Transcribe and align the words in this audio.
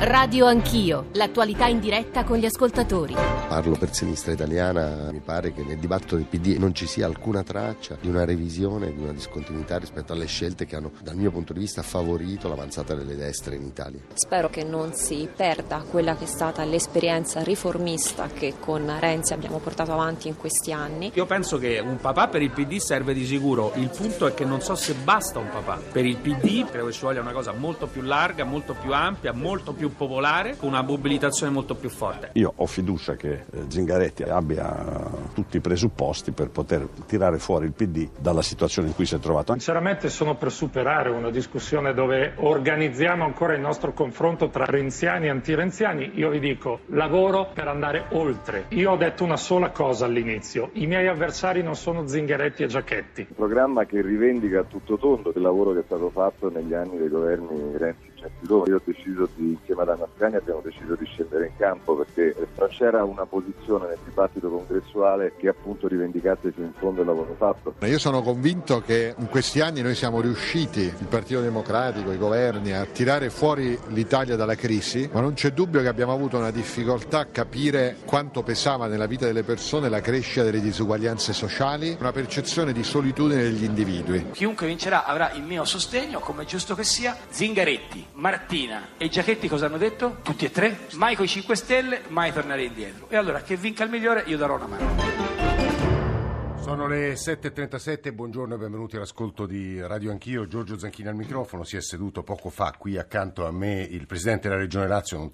Radio 0.00 0.46
Anch'io, 0.46 1.06
l'attualità 1.14 1.66
in 1.66 1.80
diretta 1.80 2.22
con 2.22 2.38
gli 2.38 2.44
ascoltatori. 2.44 3.16
Parlo 3.48 3.74
per 3.76 3.92
sinistra 3.92 4.30
italiana, 4.30 5.10
mi 5.10 5.18
pare 5.18 5.52
che 5.52 5.64
nel 5.64 5.78
dibattito 5.78 6.14
del 6.14 6.26
PD 6.26 6.54
non 6.56 6.72
ci 6.72 6.86
sia 6.86 7.04
alcuna 7.04 7.42
traccia 7.42 7.96
di 8.00 8.08
una 8.08 8.24
revisione, 8.24 8.94
di 8.94 9.02
una 9.02 9.12
discontinuità 9.12 9.76
rispetto 9.76 10.12
alle 10.12 10.26
scelte 10.26 10.66
che 10.66 10.76
hanno, 10.76 10.92
dal 11.02 11.16
mio 11.16 11.32
punto 11.32 11.52
di 11.52 11.58
vista, 11.58 11.82
favorito 11.82 12.46
l'avanzata 12.46 12.94
delle 12.94 13.16
destre 13.16 13.56
in 13.56 13.64
Italia. 13.64 13.98
Spero 14.14 14.48
che 14.48 14.62
non 14.62 14.94
si 14.94 15.28
perda 15.34 15.82
quella 15.90 16.14
che 16.14 16.24
è 16.24 16.28
stata 16.28 16.62
l'esperienza 16.62 17.42
riformista 17.42 18.28
che 18.28 18.54
con 18.60 18.94
Renzi 19.00 19.32
abbiamo 19.32 19.58
portato 19.58 19.92
avanti 19.92 20.28
in 20.28 20.36
questi 20.36 20.72
anni. 20.72 21.10
Io 21.14 21.26
penso 21.26 21.58
che 21.58 21.80
un 21.80 21.96
papà 21.96 22.28
per 22.28 22.42
il 22.42 22.50
PD 22.50 22.76
serve 22.76 23.14
di 23.14 23.26
sicuro, 23.26 23.72
il 23.74 23.88
punto 23.88 24.28
è 24.28 24.34
che 24.34 24.44
non 24.44 24.60
so 24.60 24.76
se 24.76 24.94
basta 24.94 25.40
un 25.40 25.48
papà. 25.48 25.80
Per 25.90 26.06
il 26.06 26.18
PD 26.18 26.64
credo 26.70 26.86
che 26.86 26.92
ci 26.92 27.02
voglia 27.02 27.20
una 27.20 27.32
cosa 27.32 27.50
molto 27.50 27.88
più 27.88 28.02
larga, 28.02 28.44
molto 28.44 28.74
più 28.74 28.92
ampia, 28.92 29.32
molto 29.32 29.72
più 29.72 29.86
popolare, 29.90 30.56
con 30.56 30.68
una 30.68 30.82
mobilitazione 30.82 31.52
molto 31.52 31.74
più 31.74 31.88
forte. 31.88 32.30
Io 32.34 32.52
ho 32.54 32.66
fiducia 32.66 33.14
che 33.16 33.32
eh, 33.32 33.64
Zingaretti 33.68 34.22
abbia 34.22 35.10
tutti 35.34 35.56
i 35.56 35.60
presupposti 35.60 36.32
per 36.32 36.50
poter 36.50 36.86
tirare 37.06 37.38
fuori 37.38 37.66
il 37.66 37.72
PD 37.72 38.08
dalla 38.18 38.42
situazione 38.42 38.88
in 38.88 38.94
cui 38.94 39.06
si 39.06 39.14
è 39.14 39.18
trovato. 39.18 39.52
Sinceramente 39.52 40.08
sono 40.08 40.36
per 40.36 40.52
superare 40.52 41.10
una 41.10 41.30
discussione 41.30 41.94
dove 41.94 42.34
organizziamo 42.36 43.24
ancora 43.24 43.54
il 43.54 43.60
nostro 43.60 43.92
confronto 43.92 44.48
tra 44.48 44.64
renziani 44.64 45.26
e 45.26 45.30
antirenziani. 45.30 46.12
Io 46.14 46.30
vi 46.30 46.40
dico, 46.40 46.80
lavoro 46.86 47.50
per 47.52 47.68
andare 47.68 48.06
oltre. 48.10 48.66
Io 48.68 48.92
ho 48.92 48.96
detto 48.96 49.24
una 49.24 49.36
sola 49.36 49.70
cosa 49.70 50.06
all'inizio, 50.06 50.70
i 50.74 50.86
miei 50.86 51.06
avversari 51.06 51.62
non 51.62 51.76
sono 51.76 52.06
Zingaretti 52.06 52.62
e 52.62 52.66
Giacchetti. 52.66 53.26
Un 53.28 53.36
programma 53.36 53.84
che 53.84 54.00
rivendica 54.00 54.60
a 54.60 54.64
tutto 54.64 54.98
tondo 54.98 55.32
il 55.34 55.42
lavoro 55.42 55.72
che 55.72 55.80
è 55.80 55.84
stato 55.84 56.10
fatto 56.10 56.50
negli 56.50 56.74
anni 56.74 56.98
dei 56.98 57.08
governi 57.08 57.76
Renzi 57.76 58.07
Gentiloni. 58.18 58.70
Io 58.70 58.76
ho 58.76 58.82
deciso 58.84 59.28
di, 59.34 59.56
insieme 59.58 59.82
ad 59.82 59.88
Anna 59.90 60.08
Scani 60.16 60.36
abbiamo 60.36 60.60
deciso 60.62 60.94
di 60.94 61.04
scendere 61.06 61.46
in 61.46 61.56
campo 61.56 61.96
perché 61.96 62.34
non 62.58 62.68
c'era 62.68 63.04
una 63.04 63.24
posizione 63.26 63.88
nel 63.88 63.98
dibattito 64.04 64.48
congressuale 64.48 65.34
che 65.36 65.48
appunto 65.48 65.88
rivendicasse 65.88 66.52
fino 66.52 66.66
in 66.66 66.72
fondo 66.78 67.00
il 67.00 67.06
lavoro 67.06 67.34
fatto. 67.36 67.74
Io 67.86 67.98
sono 67.98 68.22
convinto 68.22 68.80
che 68.80 69.14
in 69.16 69.28
questi 69.28 69.60
anni 69.60 69.82
noi 69.82 69.94
siamo 69.94 70.20
riusciti, 70.20 70.80
il 70.80 71.06
Partito 71.08 71.40
Democratico, 71.40 72.12
i 72.12 72.18
governi, 72.18 72.72
a 72.72 72.84
tirare 72.84 73.30
fuori 73.30 73.78
l'Italia 73.88 74.36
dalla 74.36 74.54
crisi, 74.54 75.08
ma 75.12 75.20
non 75.20 75.34
c'è 75.34 75.50
dubbio 75.50 75.80
che 75.80 75.88
abbiamo 75.88 76.12
avuto 76.12 76.36
una 76.38 76.50
difficoltà 76.50 77.20
a 77.20 77.26
capire 77.26 77.96
quanto 78.04 78.42
pesava 78.42 78.86
nella 78.86 79.06
vita 79.06 79.26
delle 79.26 79.42
persone 79.42 79.88
la 79.88 80.00
crescita 80.00 80.42
delle 80.42 80.60
disuguaglianze 80.60 81.32
sociali, 81.32 81.96
una 81.98 82.12
percezione 82.12 82.72
di 82.72 82.82
solitudine 82.82 83.42
degli 83.42 83.64
individui. 83.64 84.30
Chiunque 84.32 84.66
vincerà 84.66 85.04
avrà 85.04 85.32
il 85.32 85.42
mio 85.42 85.64
sostegno, 85.64 86.20
come 86.20 86.42
è 86.42 86.46
giusto 86.46 86.74
che 86.74 86.84
sia. 86.84 87.16
Zingaretti, 87.28 88.06
Martina 88.18 88.88
e 88.96 89.08
Giachetti 89.08 89.46
cosa 89.46 89.66
hanno 89.66 89.78
detto? 89.78 90.16
Tutti 90.22 90.44
e 90.44 90.50
tre? 90.50 90.86
Mai 90.94 91.14
coi 91.14 91.28
5 91.28 91.54
Stelle, 91.54 92.02
mai 92.08 92.32
tornare 92.32 92.64
indietro. 92.64 93.06
E 93.08 93.16
allora 93.16 93.42
che 93.42 93.56
vinca 93.56 93.84
il 93.84 93.90
migliore 93.90 94.24
io 94.26 94.36
darò 94.36 94.56
una 94.56 94.66
mano. 94.66 95.27
Sono 96.68 96.86
le 96.86 97.14
7.37, 97.14 98.12
buongiorno 98.12 98.54
e 98.54 98.58
benvenuti 98.58 98.96
all'ascolto 98.96 99.46
di 99.46 99.80
Radio 99.80 100.10
Anch'io. 100.10 100.46
Giorgio 100.46 100.78
Zanchini 100.78 101.08
al 101.08 101.14
microfono, 101.14 101.64
si 101.64 101.78
è 101.78 101.80
seduto 101.80 102.22
poco 102.22 102.50
fa 102.50 102.74
qui 102.76 102.98
accanto 102.98 103.46
a 103.46 103.50
me 103.50 103.80
il 103.80 104.04
Presidente 104.06 104.48
della 104.48 104.60
Regione 104.60 104.86
Lazio, 104.86 105.30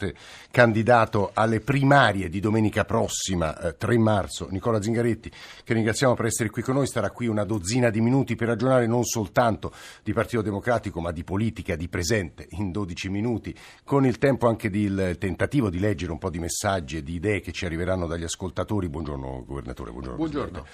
candidato 0.52 1.32
alle 1.34 1.58
primarie 1.58 2.28
di 2.28 2.38
domenica 2.38 2.84
prossima, 2.84 3.58
eh, 3.58 3.76
3 3.76 3.98
marzo, 3.98 4.46
Nicola 4.48 4.80
Zingaretti, 4.80 5.28
che 5.64 5.74
ringraziamo 5.74 6.14
per 6.14 6.26
essere 6.26 6.50
qui 6.50 6.62
con 6.62 6.76
noi, 6.76 6.86
starà 6.86 7.10
qui 7.10 7.26
una 7.26 7.42
dozzina 7.42 7.90
di 7.90 8.00
minuti 8.00 8.36
per 8.36 8.46
ragionare 8.46 8.86
non 8.86 9.02
soltanto 9.02 9.72
di 10.04 10.12
Partito 10.12 10.40
Democratico 10.40 11.00
ma 11.00 11.10
di 11.10 11.24
politica, 11.24 11.74
di 11.74 11.88
presente, 11.88 12.46
in 12.50 12.70
12 12.70 13.08
minuti, 13.08 13.52
con 13.82 14.06
il 14.06 14.18
tempo 14.18 14.46
anche 14.46 14.70
del 14.70 15.16
tentativo 15.18 15.68
di 15.68 15.80
leggere 15.80 16.12
un 16.12 16.18
po' 16.18 16.30
di 16.30 16.38
messaggi 16.38 16.98
e 16.98 17.02
di 17.02 17.14
idee 17.14 17.40
che 17.40 17.50
ci 17.50 17.66
arriveranno 17.66 18.06
dagli 18.06 18.22
ascoltatori. 18.22 18.88
Buongiorno 18.88 19.42
Governatore, 19.44 19.90
buongiorno. 19.90 20.16
Buongiorno. 20.16 20.64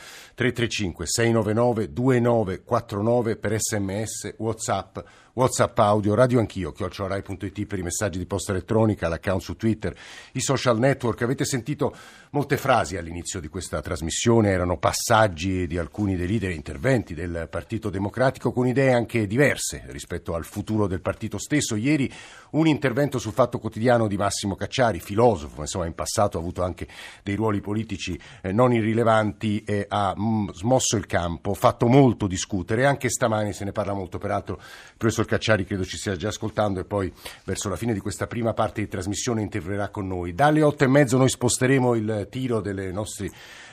335 0.52 1.06
699 1.06 1.92
2949 1.92 3.36
per 3.36 3.52
sms, 3.58 4.34
whatsapp, 4.38 4.98
whatsapp 5.40 5.78
audio, 5.78 6.14
radio 6.14 6.38
anch'io, 6.38 6.70
chiocciorai.it 6.70 7.64
per 7.64 7.78
i 7.78 7.82
messaggi 7.82 8.18
di 8.18 8.26
posta 8.26 8.52
elettronica, 8.52 9.08
l'account 9.08 9.40
su 9.40 9.56
Twitter, 9.56 9.96
i 10.32 10.40
social 10.40 10.78
network. 10.78 11.22
Avete 11.22 11.46
sentito 11.46 11.96
molte 12.32 12.58
frasi 12.58 12.98
all'inizio 12.98 13.40
di 13.40 13.48
questa 13.48 13.80
trasmissione, 13.80 14.50
erano 14.50 14.76
passaggi 14.76 15.66
di 15.66 15.78
alcuni 15.78 16.14
dei 16.14 16.26
leader, 16.26 16.50
interventi 16.50 17.14
del 17.14 17.48
Partito 17.50 17.88
Democratico 17.88 18.52
con 18.52 18.66
idee 18.66 18.92
anche 18.92 19.26
diverse 19.26 19.84
rispetto 19.86 20.34
al 20.34 20.44
futuro 20.44 20.86
del 20.86 21.00
partito 21.00 21.38
stesso. 21.38 21.74
Ieri 21.74 22.12
un 22.50 22.66
intervento 22.66 23.18
sul 23.18 23.32
Fatto 23.32 23.58
Quotidiano 23.58 24.08
di 24.08 24.18
Massimo 24.18 24.56
Cacciari, 24.56 25.00
filosofo, 25.00 25.62
insomma 25.62 25.86
in 25.86 25.94
passato 25.94 26.36
ha 26.36 26.40
avuto 26.40 26.62
anche 26.62 26.86
dei 27.22 27.34
ruoli 27.34 27.62
politici 27.62 28.20
eh, 28.42 28.52
non 28.52 28.74
irrilevanti 28.74 29.64
ha 29.88 30.14
mh, 30.14 30.52
smosso 30.52 30.96
il 30.96 31.06
campo, 31.06 31.54
fatto 31.54 31.86
molto 31.86 32.26
discutere, 32.26 32.84
anche 32.84 33.08
stamani 33.08 33.54
se 33.54 33.64
ne 33.64 33.72
parla 33.72 33.94
molto, 33.94 34.18
peraltro 34.18 34.56
il 34.56 34.96
professor 34.98 35.28
Cacciari 35.30 35.64
credo 35.64 35.84
ci 35.84 35.96
stia 35.96 36.16
già 36.16 36.28
ascoltando 36.28 36.80
e 36.80 36.84
poi 36.84 37.12
verso 37.44 37.68
la 37.68 37.76
fine 37.76 37.92
di 37.92 38.00
questa 38.00 38.26
prima 38.26 38.52
parte 38.52 38.80
di 38.80 38.88
trasmissione 38.88 39.42
interverrà 39.42 39.88
con 39.88 40.08
noi. 40.08 40.34
Dalle 40.34 40.60
otto 40.60 40.82
e 40.82 40.88
mezzo 40.88 41.16
noi 41.18 41.28
sposteremo 41.28 41.94
il 41.94 42.26
tiro 42.28 42.60
delle 42.60 42.90
nostre 42.90 43.30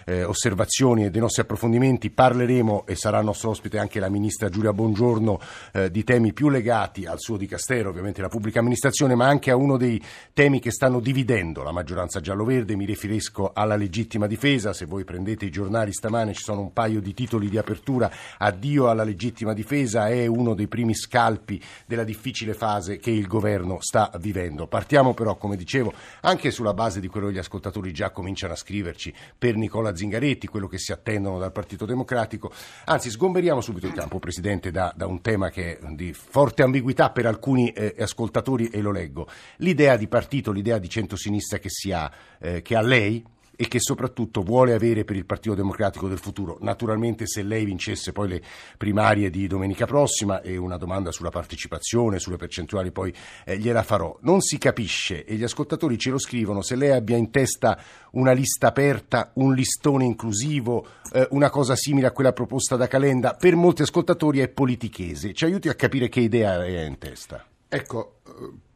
eh, 0.07 0.23
osservazioni 0.23 1.03
e 1.05 1.11
dei 1.11 1.19
nostri 1.19 1.41
approfondimenti, 1.41 2.09
parleremo 2.09 2.85
e 2.85 2.95
sarà 2.95 3.21
nostro 3.21 3.49
ospite 3.49 3.77
anche 3.77 3.99
la 3.99 4.09
ministra 4.09 4.47
Giulia 4.47 4.71
Bongiorno 4.71 5.39
eh, 5.73 5.91
di 5.91 6.03
temi 6.05 6.31
più 6.31 6.47
legati 6.49 7.05
al 7.05 7.19
suo 7.19 7.35
dicastero, 7.35 7.89
ovviamente 7.89 8.21
la 8.21 8.29
pubblica 8.29 8.59
amministrazione, 8.59 9.15
ma 9.15 9.27
anche 9.27 9.51
a 9.51 9.57
uno 9.57 9.75
dei 9.75 10.01
temi 10.31 10.59
che 10.59 10.71
stanno 10.71 11.01
dividendo 11.01 11.61
la 11.61 11.73
maggioranza 11.73 12.21
giallo-verde, 12.21 12.77
mi 12.77 12.85
riferisco 12.85 13.51
alla 13.53 13.75
legittima 13.75 14.27
difesa, 14.27 14.71
se 14.71 14.85
voi 14.85 15.03
prendete 15.03 15.45
i 15.45 15.51
giornali 15.51 15.91
stamane 15.91 16.33
ci 16.33 16.43
sono 16.43 16.61
un 16.61 16.71
paio 16.71 17.01
di 17.01 17.13
titoli 17.13 17.49
di 17.49 17.57
apertura, 17.57 18.09
addio 18.37 18.89
alla 18.89 19.03
legittima 19.03 19.53
difesa 19.53 20.07
è 20.07 20.25
uno 20.25 20.53
dei 20.53 20.67
primi 20.67 20.95
scalpi 20.95 21.61
della 21.85 22.05
difficile 22.05 22.53
fase 22.53 22.97
che 22.97 23.11
il 23.11 23.27
governo 23.27 23.79
sta 23.81 24.09
vivendo. 24.19 24.67
Partiamo 24.67 25.13
però, 25.13 25.35
come 25.35 25.57
dicevo, 25.57 25.91
anche 26.21 26.51
sulla 26.51 26.73
base 26.73 27.01
di 27.01 27.07
quello 27.07 27.27
che 27.27 27.33
gli 27.33 27.39
ascoltatori 27.39 27.91
già 27.91 28.11
cominciano 28.11 28.53
a 28.53 28.55
scriverci 28.55 29.13
per 29.37 29.55
Nicola 29.57 29.95
Zingaretti, 29.97 30.47
quello 30.47 30.67
che 30.67 30.77
si 30.77 30.91
attendono 30.91 31.39
dal 31.39 31.51
Partito 31.51 31.85
Democratico. 31.85 32.51
Anzi, 32.85 33.09
sgomberiamo 33.09 33.59
subito 33.61 33.87
il 33.87 33.93
campo, 33.93 34.19
Presidente, 34.19 34.71
da, 34.71 34.93
da 34.95 35.07
un 35.07 35.21
tema 35.21 35.49
che 35.49 35.77
è 35.77 35.85
di 35.89 36.13
forte 36.13 36.63
ambiguità 36.63 37.09
per 37.09 37.25
alcuni 37.25 37.71
eh, 37.71 37.95
ascoltatori 37.99 38.69
e 38.69 38.81
lo 38.81 38.91
leggo. 38.91 39.27
L'idea 39.57 39.97
di 39.97 40.07
partito, 40.07 40.51
l'idea 40.51 40.77
di 40.77 40.89
centrosinistra 40.89 41.57
che, 41.57 41.69
si 41.69 41.91
ha, 41.91 42.09
eh, 42.39 42.61
che 42.61 42.75
ha 42.75 42.81
lei, 42.81 43.23
e 43.57 43.67
che 43.67 43.79
soprattutto 43.79 44.43
vuole 44.43 44.73
avere 44.73 45.03
per 45.03 45.15
il 45.15 45.25
Partito 45.25 45.55
Democratico 45.55 46.07
del 46.07 46.19
futuro. 46.19 46.57
Naturalmente 46.61 47.25
se 47.25 47.41
lei 47.41 47.65
vincesse 47.65 48.13
poi 48.13 48.29
le 48.29 48.41
primarie 48.77 49.29
di 49.29 49.47
domenica 49.47 49.85
prossima 49.85 50.41
e 50.41 50.55
una 50.55 50.77
domanda 50.77 51.11
sulla 51.11 51.31
partecipazione, 51.31 52.19
sulle 52.19 52.37
percentuali 52.37 52.91
poi 52.91 53.13
eh, 53.43 53.57
gliela 53.57 53.83
farò. 53.83 54.15
Non 54.21 54.41
si 54.41 54.59
capisce 54.59 55.25
e 55.25 55.35
gli 55.35 55.43
ascoltatori 55.43 55.97
ce 55.97 56.11
lo 56.11 56.19
scrivono 56.19 56.61
se 56.61 56.75
lei 56.75 56.91
abbia 56.91 57.17
in 57.17 57.31
testa 57.31 57.81
una 58.11 58.31
lista 58.31 58.67
aperta, 58.67 59.31
un 59.35 59.53
listone 59.53 60.05
inclusivo, 60.05 60.85
eh, 61.11 61.27
una 61.31 61.49
cosa 61.49 61.75
simile 61.75 62.07
a 62.07 62.11
quella 62.11 62.33
proposta 62.33 62.75
da 62.75 62.87
Calenda. 62.87 63.33
Per 63.33 63.55
molti 63.55 63.81
ascoltatori 63.81 64.39
è 64.39 64.49
politichese. 64.49 65.33
Ci 65.33 65.45
aiuti 65.45 65.67
a 65.67 65.73
capire 65.73 66.09
che 66.09 66.19
idea 66.19 66.63
è 66.63 66.85
in 66.85 66.99
testa. 66.99 67.43
Ecco, 67.67 68.19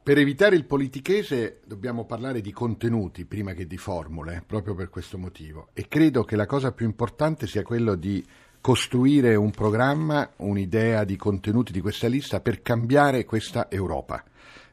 per 0.04 0.18
evitare 0.18 0.56
il 0.56 0.66
politichese 0.66 1.60
dobbiamo 1.64 2.06
parlare 2.06 2.42
di 2.42 2.52
contenuti 2.52 3.26
prima 3.26 3.54
che 3.54 3.68
di 3.68 3.78
formule, 3.78 4.44
proprio 4.48 4.74
per 4.74 4.90
questo 4.90 5.20
motivo. 5.20 5.70
E 5.74 5.88
credo 5.88 6.24
che 6.24 6.36
la 6.36 6.48
cosa 6.48 6.72
più 6.72 6.88
importante 6.88 7.46
sia 7.46 7.62
quello 7.62 7.94
di 7.94 8.26
costruire 8.60 9.36
un 9.36 9.52
programma, 9.52 10.28
un'idea 10.38 11.04
di 11.04 11.16
contenuti 11.18 11.72
di 11.72 11.82
questa 11.82 12.08
lista 12.08 12.40
per 12.40 12.64
cambiare 12.64 13.26
questa 13.26 13.70
Europa. 13.70 14.24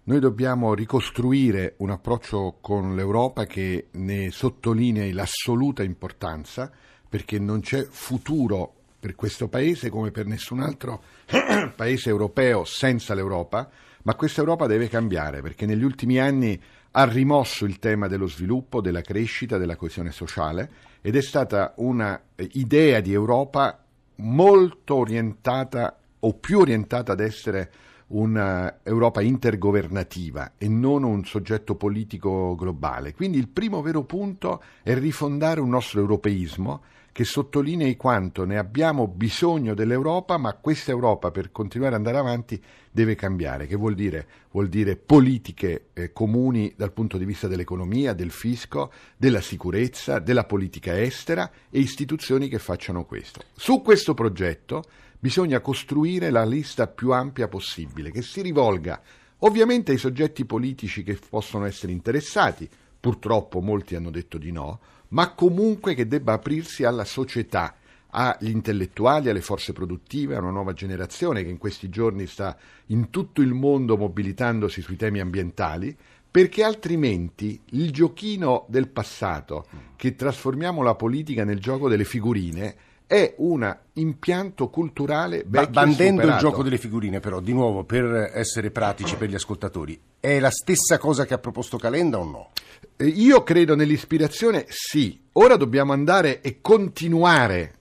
Noi 0.05 0.19
dobbiamo 0.19 0.73
ricostruire 0.73 1.75
un 1.79 1.91
approccio 1.91 2.57
con 2.63 2.97
l'Europa 2.97 3.45
che 3.45 3.89
ne 3.91 4.31
sottolinei 4.31 5.13
l'assoluta 5.13 5.83
importanza 5.83 6.71
perché 7.07 7.39
non 7.39 7.61
c'è 7.61 7.87
futuro 7.91 8.73
per 8.99 9.15
questo 9.15 9.49
paese 9.49 9.91
come 9.91 10.11
per 10.11 10.25
nessun 10.25 10.61
altro 10.61 11.03
paese 11.77 12.09
europeo 12.09 12.65
senza 12.65 13.13
l'Europa 13.13 13.71
ma 14.09 14.15
questa 14.15 14.41
Europa 14.41 14.67
deve 14.67 14.89
cambiare 14.89 15.43
perché 15.43 15.67
negli 15.67 15.85
ultimi 15.85 16.19
anni 16.19 16.59
ha 16.93 17.05
rimosso 17.05 17.67
il 17.67 17.79
tema 17.79 18.09
dello 18.09 18.27
sviluppo, 18.27 18.81
della 18.81 19.03
crescita, 19.03 19.59
della 19.59 19.77
coesione 19.77 20.13
sociale 20.13 20.71
ed 21.03 21.15
è 21.15 21.21
stata 21.21 21.75
un'idea 21.77 23.01
di 23.01 23.13
Europa 23.13 23.85
molto 24.17 24.95
orientata 24.95 25.99
o 26.21 26.33
più 26.33 26.61
orientata 26.61 27.13
ad 27.13 27.21
essere 27.21 27.71
un'Europa 28.09 29.21
intergovernativa 29.21 30.53
e 30.57 30.69
non 30.69 31.03
un 31.03 31.25
soggetto 31.25 31.75
politico 31.75 32.55
globale. 32.55 33.15
Quindi 33.15 33.39
il 33.39 33.49
primo 33.49 33.83
vero 33.83 34.05
punto 34.05 34.63
è 34.83 34.95
rifondare 34.95 35.61
un 35.61 35.69
nostro 35.69 36.01
europeismo 36.01 36.83
che 37.19 37.25
sottolinei 37.25 37.97
quanto 37.97 38.45
ne 38.45 38.59
abbiamo 38.59 39.09
bisogno 39.09 39.75
dell'Europa, 39.75 40.37
ma 40.37 40.55
questa 40.55 40.93
Europa 40.93 41.33
per 41.33 41.51
continuare 41.51 41.97
ad 41.97 42.07
andare 42.07 42.19
avanti 42.19 42.63
deve 42.93 43.17
cambiare. 43.17 43.67
Che 43.67 43.75
vuol 43.75 43.97
dire? 43.97 44.27
Vuol 44.53 44.69
dire 44.69 44.95
politiche 44.95 45.87
eh, 45.95 46.13
comuni 46.13 46.73
dal 46.77 46.93
punto 46.93 47.19
di 47.19 47.25
vista 47.25 47.49
dell'economia, 47.49 48.13
del 48.13 48.31
fisco, 48.31 48.93
della 49.17 49.41
sicurezza, 49.41 50.21
della 50.21 50.45
politica 50.45 50.97
estera 51.01 51.51
e 51.71 51.81
istituzioni 51.81 52.47
che 52.49 52.61
facciano 52.61 53.05
questo. 53.05 53.41
Su 53.53 53.83
questo 53.83 54.15
progetto 54.15 54.85
bisogna 55.19 55.61
costruire 55.61 56.31
la 56.31 56.45
lista 56.45 56.87
più 56.87 57.13
ampia 57.13 57.49
possibile, 57.49 58.11
che 58.11 58.23
si 58.23 58.41
rivolga 58.43 59.01
ovviamente 59.39 59.93
ai 59.93 59.99
soggetti 59.99 60.45
politici 60.45 61.03
che 61.03 61.19
possono 61.29 61.65
essere 61.65 61.93
interessati, 61.93 62.69
purtroppo 63.01 63.61
molti 63.61 63.95
hanno 63.95 64.11
detto 64.11 64.39
di 64.39 64.51
no, 64.51 64.81
ma 65.09 65.33
comunque 65.35 65.95
che 65.95 66.07
debba 66.07 66.35
aprirsi 66.35 66.85
alla 66.85 67.05
società, 67.05 67.77
agli 68.11 68.49
intellettuali, 68.49 69.29
alle 69.29 69.41
forze 69.41 69.73
produttive, 69.73 70.35
a 70.35 70.41
una 70.41 70.51
nuova 70.51 70.73
generazione 70.73 71.43
che 71.43 71.51
in 71.51 71.59
questi 71.59 71.89
giorni 71.89 72.27
sta 72.27 72.57
in 72.87 73.11
tutto 73.11 73.43
il 73.43 73.53
mondo 73.53 73.97
mobilitandosi 73.97 74.81
sui 74.81 74.97
temi 74.97 75.21
ambientali, 75.21 75.97
perché 76.31 76.63
altrimenti 76.63 77.61
il 77.71 77.91
giochino 77.91 78.67
del 78.69 78.89
passato, 78.89 79.67
che 79.97 80.15
trasformiamo 80.15 80.83
la 80.83 80.95
politica 80.95 81.45
nel 81.45 81.59
gioco 81.59 81.89
delle 81.89 82.05
figurine, 82.05 82.77
è 83.09 83.35
un 83.39 83.77
impianto 83.95 84.69
culturale 84.69 85.43
vecchio 85.47 85.71
Bandendo 85.71 86.23
il 86.23 86.37
gioco 86.37 86.63
delle 86.63 86.77
figurine, 86.77 87.21
però, 87.21 87.41
di 87.41 87.55
nuovo, 87.55 87.83
per 87.83 88.31
essere 88.35 88.71
pratici 88.71 89.17
per 89.17 89.31
gli 89.31 89.35
ascoltatori, 89.35 89.99
è 90.21 90.39
la 90.39 90.51
stessa 90.51 90.99
cosa 90.99 91.25
che 91.25 91.33
ha 91.33 91.39
proposto 91.39 91.79
Calenda 91.79 92.19
o 92.19 92.25
no? 92.25 92.51
Eh, 92.97 93.07
io 93.07 93.43
credo 93.43 93.75
nell'ispirazione 93.75 94.67
sì. 94.69 95.19
Ora 95.33 95.57
dobbiamo 95.57 95.95
andare 95.95 96.43
e 96.43 96.59
continuare, 96.61 97.75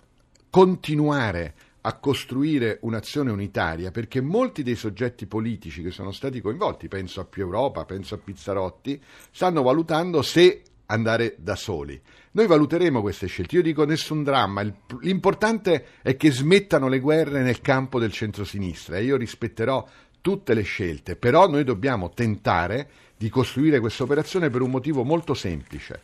continuare 0.50 1.53
a 1.81 1.94
costruire 1.97 2.80
un'azione 2.81 3.30
unitaria 3.30 3.91
perché 3.91 4.21
molti 4.21 4.63
dei 4.63 4.75
soggetti 4.75 5.25
politici 5.25 5.83
che 5.83 5.91
sono 5.91 6.13
stati 6.13 6.39
coinvolti, 6.39 6.88
penso 6.88 7.19
a 7.19 7.25
Più 7.25 7.44
Europa, 7.44 7.83
penso 7.83 8.15
a 8.15 8.18
Pizzarotti, 8.18 9.01
stanno 9.30 9.62
valutando 9.62 10.21
se 10.21 10.62
andare 10.85 11.35
da 11.38 11.56
soli. 11.56 12.01
Noi 12.38 12.45
valuteremo 12.45 13.01
queste 13.01 13.25
scelte. 13.25 13.56
Io 13.56 13.63
dico 13.63 13.84
nessun 13.84 14.22
dramma, 14.24 14.62
l'importante 15.01 15.86
è 16.04 16.16
che 16.16 16.30
smettano 16.31 16.88
le 16.88 17.00
guerre 17.00 17.42
nel 17.42 17.62
campo 17.62 18.00
del 18.00 18.12
centrosinistra 18.12 18.98
e 18.98 19.06
io 19.06 19.18
rispetterò 19.18 19.84
tutte 20.22 20.54
le 20.54 20.62
scelte, 20.62 21.16
però 21.16 21.50
noi 21.50 21.63
dobbiamo 21.63 22.12
tentare 22.12 22.89
di 23.18 23.28
costruire 23.30 23.80
questa 23.80 24.04
operazione 24.04 24.51
per 24.51 24.62
un 24.62 24.69
motivo 24.69 25.04
molto 25.04 25.34
semplice. 25.34 26.00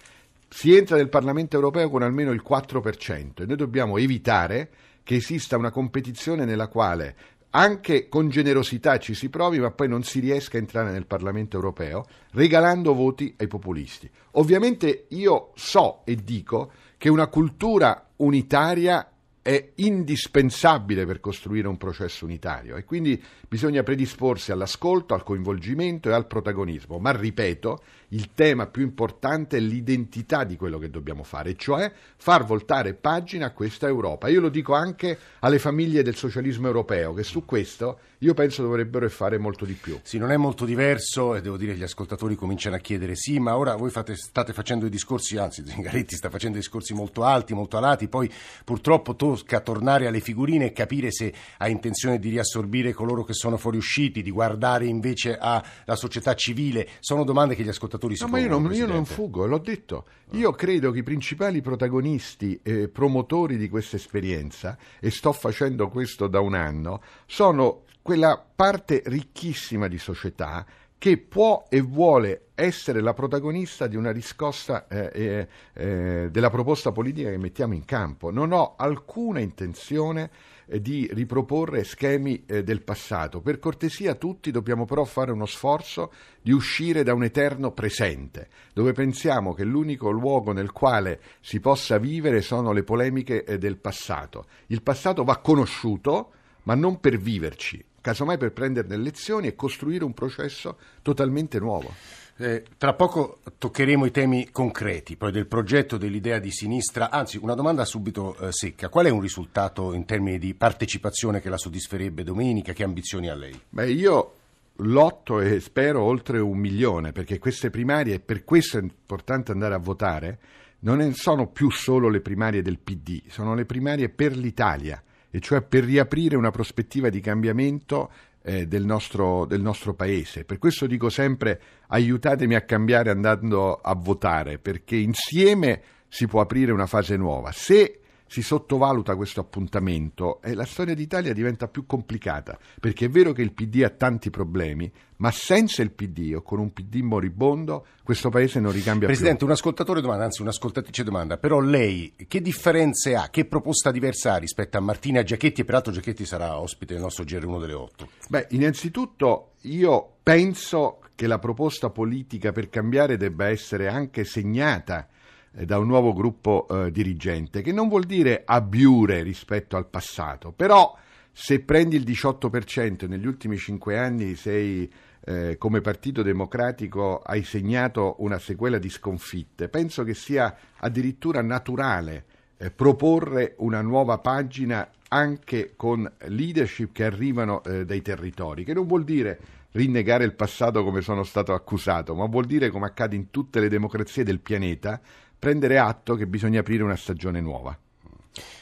Si 0.50 0.75
entra 0.75 0.95
nel 0.95 1.09
Parlamento 1.09 1.56
europeo 1.56 1.91
con 1.91 2.01
almeno 2.01 2.31
il 2.31 2.44
4% 2.44 3.44
e 3.44 3.45
noi 3.45 3.56
dobbiamo 3.56 4.00
evitare 4.00 4.69
che 5.03 5.18
esista 5.18 5.56
una 5.56 5.69
competizione 5.69 6.45
nella 6.45 6.68
quale 6.68 7.15
anche 7.55 8.09
con 8.09 8.29
generosità 8.29 8.97
ci 8.97 9.13
si 9.13 9.29
provi, 9.29 9.59
ma 9.59 9.71
poi 9.71 9.88
non 9.88 10.03
si 10.03 10.19
riesca 10.19 10.57
a 10.57 10.59
entrare 10.59 10.91
nel 10.91 11.05
Parlamento 11.05 11.55
europeo 11.55 12.05
regalando 12.31 12.94
voti 12.94 13.33
ai 13.38 13.47
populisti. 13.47 14.09
Ovviamente 14.31 15.05
io 15.09 15.51
so 15.55 16.01
e 16.05 16.15
dico 16.15 16.71
che 16.97 17.09
una 17.09 17.27
cultura 17.27 18.09
unitaria 18.17 19.07
è 19.44 19.71
indispensabile 19.75 21.05
per 21.05 21.19
costruire 21.19 21.67
un 21.67 21.77
processo 21.77 22.23
unitario 22.23 22.77
e 22.77 22.85
quindi 22.85 23.21
bisogna 23.47 23.83
predisporsi 23.83 24.53
all'ascolto, 24.53 25.13
al 25.13 25.23
coinvolgimento 25.23 26.09
e 26.09 26.13
al 26.13 26.27
protagonismo. 26.27 26.97
Ma 26.97 27.11
ripeto, 27.11 27.83
il 28.13 28.31
tema 28.33 28.68
più 28.68 28.83
importante 28.83 29.57
è 29.57 29.60
l'identità 29.60 30.44
di 30.44 30.56
quello 30.56 30.77
che 30.77 30.89
dobbiamo 30.89 31.24
fare, 31.24 31.56
cioè 31.56 31.92
far 32.15 32.45
voltare 32.45 32.94
pagina 32.94 33.48
a 33.48 33.51
questa 33.51 33.88
Europa. 33.88 34.30
Io 34.30 34.39
lo 34.39 34.50
dico 34.50 34.74
anche 34.74 35.18
alle 35.39 35.60
famiglie 35.60 36.04
del 36.04 36.15
socialismo 36.15 36.68
europeo, 36.68 37.13
che 37.13 37.24
su 37.24 37.44
questo 37.44 38.00
io 38.19 38.33
penso 38.33 38.62
dovrebbero 38.62 39.10
fare 39.10 39.38
molto 39.38 39.65
di 39.65 39.74
più. 39.74 40.00
Sì, 40.04 40.18
non 40.18 40.31
è 40.31 40.38
molto 40.38 40.63
diverso 40.63 41.36
e 41.36 41.42
devo 41.42 41.57
dire 41.57 41.74
che 41.74 41.80
gli 41.80 41.83
ascoltatori 41.83 42.36
cominciano 42.36 42.75
a 42.75 42.80
chiedere 42.80 43.15
sì, 43.15 43.39
ma 43.39 43.57
ora 43.57 43.75
voi 43.75 43.89
fate, 43.89 44.15
state 44.15 44.54
facendo 44.54 44.86
i 44.86 44.89
discorsi, 44.89 45.38
anzi 45.38 45.63
Zingaretti 45.65 46.15
sta 46.15 46.30
facendo 46.30 46.57
discorsi 46.57 46.94
molto 46.94 47.24
alti, 47.24 47.54
molto 47.54 47.77
alati, 47.77 48.07
poi 48.07 48.31
purtroppo 48.63 49.15
tocca 49.15 49.60
tornare 49.60 50.07
alle 50.07 50.21
figurine 50.21 50.68
e 50.68 50.71
capire 50.71 51.12
se 51.12 51.33
ha 51.57 51.68
intenzione 51.68 52.19
di 52.19 52.30
riassorbire 52.30 52.94
coloro 52.94 53.24
che 53.24 53.33
sono 53.33 53.57
fuoriusciti, 53.57 54.21
di 54.21 54.31
guardare 54.31 54.86
invece 54.86 55.36
alla 55.38 55.95
società 55.95 56.33
civile. 56.36 56.88
Sono 57.00 57.25
domande 57.25 57.56
che 57.56 57.63
gli 57.63 57.69
ascoltatori 57.69 58.02
si 58.09 58.23
no. 58.23 58.29
Ma 58.29 58.39
io 58.39 58.47
non, 58.47 58.73
io 58.73 58.88
non 58.88 59.05
fuggo, 59.05 59.45
l'ho 59.45 59.59
detto. 59.59 60.05
Io 60.31 60.51
credo 60.51 60.91
che 60.91 61.00
i 61.00 61.03
principali 61.03 61.61
protagonisti 61.61 62.59
e 62.63 62.88
promotori 62.89 63.57
di 63.57 63.69
questa 63.69 63.95
esperienza, 63.95 64.77
e 65.00 65.11
sto 65.11 65.31
facendo 65.31 65.89
questo 65.89 66.27
da 66.27 66.39
un 66.39 66.55
anno, 66.55 67.01
sono 67.25 67.83
quella 68.01 68.44
parte 68.55 69.01
ricchissima 69.05 69.88
di 69.88 69.97
società 69.97 70.65
che 71.03 71.17
può 71.17 71.65
e 71.67 71.81
vuole 71.81 72.51
essere 72.55 73.01
la 73.01 73.11
protagonista 73.11 73.88
di 73.88 73.97
una 73.97 74.13
riscossa 74.13 74.88
eh, 74.88 75.09
eh, 75.11 75.47
eh, 75.73 76.29
della 76.31 76.50
proposta 76.50 76.94
politica 76.94 77.29
che 77.29 77.38
mettiamo 77.38 77.73
in 77.73 77.83
campo. 77.83 78.31
Non 78.31 78.53
ho 78.53 78.75
alcuna 78.77 79.41
intenzione 79.41 80.31
eh, 80.65 80.79
di 80.79 81.09
riproporre 81.11 81.83
schemi 81.83 82.45
eh, 82.45 82.63
del 82.63 82.83
passato. 82.83 83.41
Per 83.41 83.59
cortesia 83.59 84.15
tutti 84.15 84.50
dobbiamo 84.50 84.85
però 84.85 85.03
fare 85.03 85.33
uno 85.33 85.45
sforzo 85.45 86.13
di 86.41 86.53
uscire 86.53 87.03
da 87.03 87.13
un 87.13 87.25
eterno 87.25 87.73
presente, 87.73 88.47
dove 88.71 88.94
pensiamo 88.94 89.53
che 89.53 89.65
l'unico 89.65 90.09
luogo 90.09 90.53
nel 90.53 90.71
quale 90.71 91.19
si 91.41 91.59
possa 91.59 91.97
vivere 91.97 92.39
sono 92.39 92.71
le 92.71 92.83
polemiche 92.83 93.44
eh, 93.44 93.57
del 93.57 93.75
passato. 93.75 94.45
Il 94.67 94.81
passato 94.81 95.25
va 95.25 95.39
conosciuto, 95.39 96.31
ma 96.63 96.75
non 96.75 97.01
per 97.01 97.17
viverci, 97.17 97.83
casomai 98.03 98.38
per 98.38 98.51
prendere 98.51 98.85
delle 98.85 99.03
lezioni 99.03 99.47
e 99.47 99.55
costruire 99.55 100.03
un 100.03 100.13
processo 100.13 100.77
totalmente 101.01 101.57
nuovo. 101.57 101.89
Eh, 102.35 102.65
tra 102.77 102.94
poco 102.94 103.39
toccheremo 103.57 104.05
i 104.05 104.11
temi 104.11 104.50
concreti, 104.51 105.15
poi 105.15 105.31
del 105.31 105.47
progetto, 105.47 105.95
dell'idea 105.95 106.39
di 106.39 106.51
sinistra. 106.51 107.09
Anzi, 107.09 107.38
una 107.38 107.53
domanda 107.53 107.85
subito 107.85 108.35
eh, 108.38 108.51
secca. 108.51 108.89
Qual 108.89 109.05
è 109.05 109.09
un 109.09 109.21
risultato 109.21 109.94
in 109.94 110.03
termini 110.03 110.38
di 110.38 110.53
partecipazione 110.53 111.39
che 111.39 111.47
la 111.50 111.57
soddisferebbe 111.57 112.23
domenica? 112.23 112.73
Che 112.73 112.83
ambizioni 112.83 113.29
ha 113.29 113.35
lei? 113.35 113.57
Beh, 113.69 113.89
io 113.89 114.33
lotto 114.77 115.39
e 115.39 115.61
spero 115.61 116.01
oltre 116.01 116.39
un 116.39 116.57
milione, 116.57 117.13
perché 117.13 117.39
queste 117.39 117.69
primarie, 117.69 118.15
e 118.15 118.19
per 118.19 118.44
questo 118.44 118.79
è 118.79 118.81
importante 118.81 119.53
andare 119.53 119.75
a 119.75 119.79
votare, 119.79 120.39
non 120.79 121.13
sono 121.13 121.47
più 121.47 121.69
solo 121.71 122.09
le 122.09 122.19
primarie 122.19 122.61
del 122.61 122.79
PD, 122.79 123.21
sono 123.29 123.55
le 123.55 123.63
primarie 123.63 124.09
per 124.09 124.35
l'Italia, 124.35 125.01
e 125.35 125.39
cioè 125.39 125.63
per 125.63 125.83
riaprire 125.83 126.35
una 126.35 126.51
prospettiva 126.51 127.09
di 127.09 127.19
cambiamento 127.19 128.12
eh, 128.44 128.68
del, 128.68 128.85
nostro, 128.85 129.45
del, 129.45 129.62
nostro, 129.62 129.95
paese. 129.95 130.44
Per 130.44 130.59
questo 130.59 130.85
dico 130.85 131.09
sempre 131.09 131.60
aiutatemi 131.88 132.53
a 132.53 132.62
cambiare 132.62 133.10
andando 133.10 133.74
a 133.74 133.96
votare, 133.96 134.60
perché 134.60 134.96
insieme 134.96 135.81
si 136.07 136.27
può 136.27 136.39
aprire 136.39 136.72
una 136.72 136.86
fase 136.86 137.17
nuova. 137.17 137.51
Se 137.51 138.01
si 138.33 138.41
sottovaluta 138.41 139.15
questo 139.15 139.41
appuntamento 139.41 140.41
e 140.41 140.55
la 140.55 140.65
storia 140.65 140.95
d'Italia 140.95 141.33
diventa 141.33 141.67
più 141.67 141.85
complicata, 141.85 142.57
perché 142.79 143.05
è 143.05 143.09
vero 143.09 143.31
che 143.31 143.43
il 143.43 143.53
PD 143.53 143.83
ha 143.83 143.91
tanti 143.91 144.31
problemi, 144.31 144.91
ma 145.17 145.29
senza 145.29 145.83
il 145.83 145.91
PD 145.91 146.33
o 146.35 146.41
con 146.41 146.57
un 146.57 146.73
PD 146.73 147.01
moribondo 147.01 147.85
questo 148.01 148.29
paese 148.29 148.59
non 148.59 148.71
ricambia 148.71 149.05
Presidente, 149.05 149.37
più. 149.37 149.45
un 149.45 149.51
ascoltatore 149.51 150.01
domanda, 150.01 150.23
anzi 150.23 150.41
un'ascoltatrice 150.41 151.03
domanda, 151.03 151.37
però 151.37 151.59
lei 151.59 152.15
che 152.27 152.41
differenze 152.41 153.13
ha, 153.13 153.29
che 153.29 153.45
proposta 153.45 153.91
diversa 153.91 154.33
ha 154.33 154.37
rispetto 154.37 154.77
a 154.77 154.81
Martina 154.81 155.21
Giachetti 155.21 155.61
e 155.61 155.63
peraltro 155.63 155.91
Giachetti 155.91 156.25
sarà 156.25 156.57
ospite 156.57 156.93
del 156.93 157.03
nostro 157.03 157.25
GR1 157.25 157.59
delle 157.59 157.73
8? 157.73 158.09
Beh, 158.29 158.47
innanzitutto 158.49 159.51
io 159.61 160.15
penso 160.23 161.01
che 161.13 161.27
la 161.27 161.37
proposta 161.37 161.91
politica 161.91 162.51
per 162.51 162.69
cambiare 162.69 163.15
debba 163.15 163.49
essere 163.49 163.89
anche 163.89 164.23
segnata 164.23 165.07
da 165.53 165.77
un 165.77 165.88
nuovo 165.88 166.13
gruppo 166.13 166.67
eh, 166.67 166.91
dirigente, 166.91 167.62
che 167.62 167.72
non 167.72 167.88
vuol 167.88 168.05
dire 168.05 168.41
abiure 168.45 169.22
rispetto 169.22 169.77
al 169.77 169.88
passato, 169.88 170.51
però 170.51 170.98
se 171.31 171.62
prendi 171.62 171.95
il 171.95 172.03
18% 172.03 173.07
negli 173.07 173.27
ultimi 173.27 173.57
cinque 173.57 173.98
anni 173.98 174.36
sei 174.36 174.91
eh, 175.25 175.57
come 175.57 175.81
Partito 175.81 176.22
Democratico 176.22 177.19
hai 177.19 177.43
segnato 177.43 178.15
una 178.19 178.39
sequela 178.39 178.77
di 178.77 178.89
sconfitte, 178.89 179.69
penso 179.69 180.03
che 180.03 180.13
sia 180.13 180.55
addirittura 180.77 181.41
naturale 181.41 182.25
eh, 182.57 182.72
proporre 182.72 183.53
una 183.57 183.81
nuova 183.81 184.17
pagina 184.17 184.89
anche 185.07 185.74
con 185.75 186.12
leadership 186.25 186.91
che 186.91 187.05
arrivano 187.05 187.63
eh, 187.63 187.86
dai 187.86 188.01
territori, 188.01 188.63
che 188.63 188.74
non 188.74 188.88
vuol 188.88 189.03
dire 189.03 189.39
rinnegare 189.74 190.24
il 190.24 190.33
passato 190.33 190.83
come 190.83 191.01
sono 191.01 191.24
stato 191.24 191.53
accusato, 191.53 192.15
ma 192.15 192.25
vuol 192.25 192.45
dire, 192.45 192.69
come 192.69 192.88
accade 192.88 193.15
in 193.15 193.29
tutte 193.29 193.60
le 193.60 193.69
democrazie 193.69 194.24
del 194.24 194.39
pianeta, 194.39 195.00
prendere 195.43 195.77
atto 195.77 196.15
che 196.15 196.25
bisogna 196.25 196.62
aprire 196.62 196.83
una 196.83 196.95
stagione 196.95 197.41
nuova. 197.41 197.77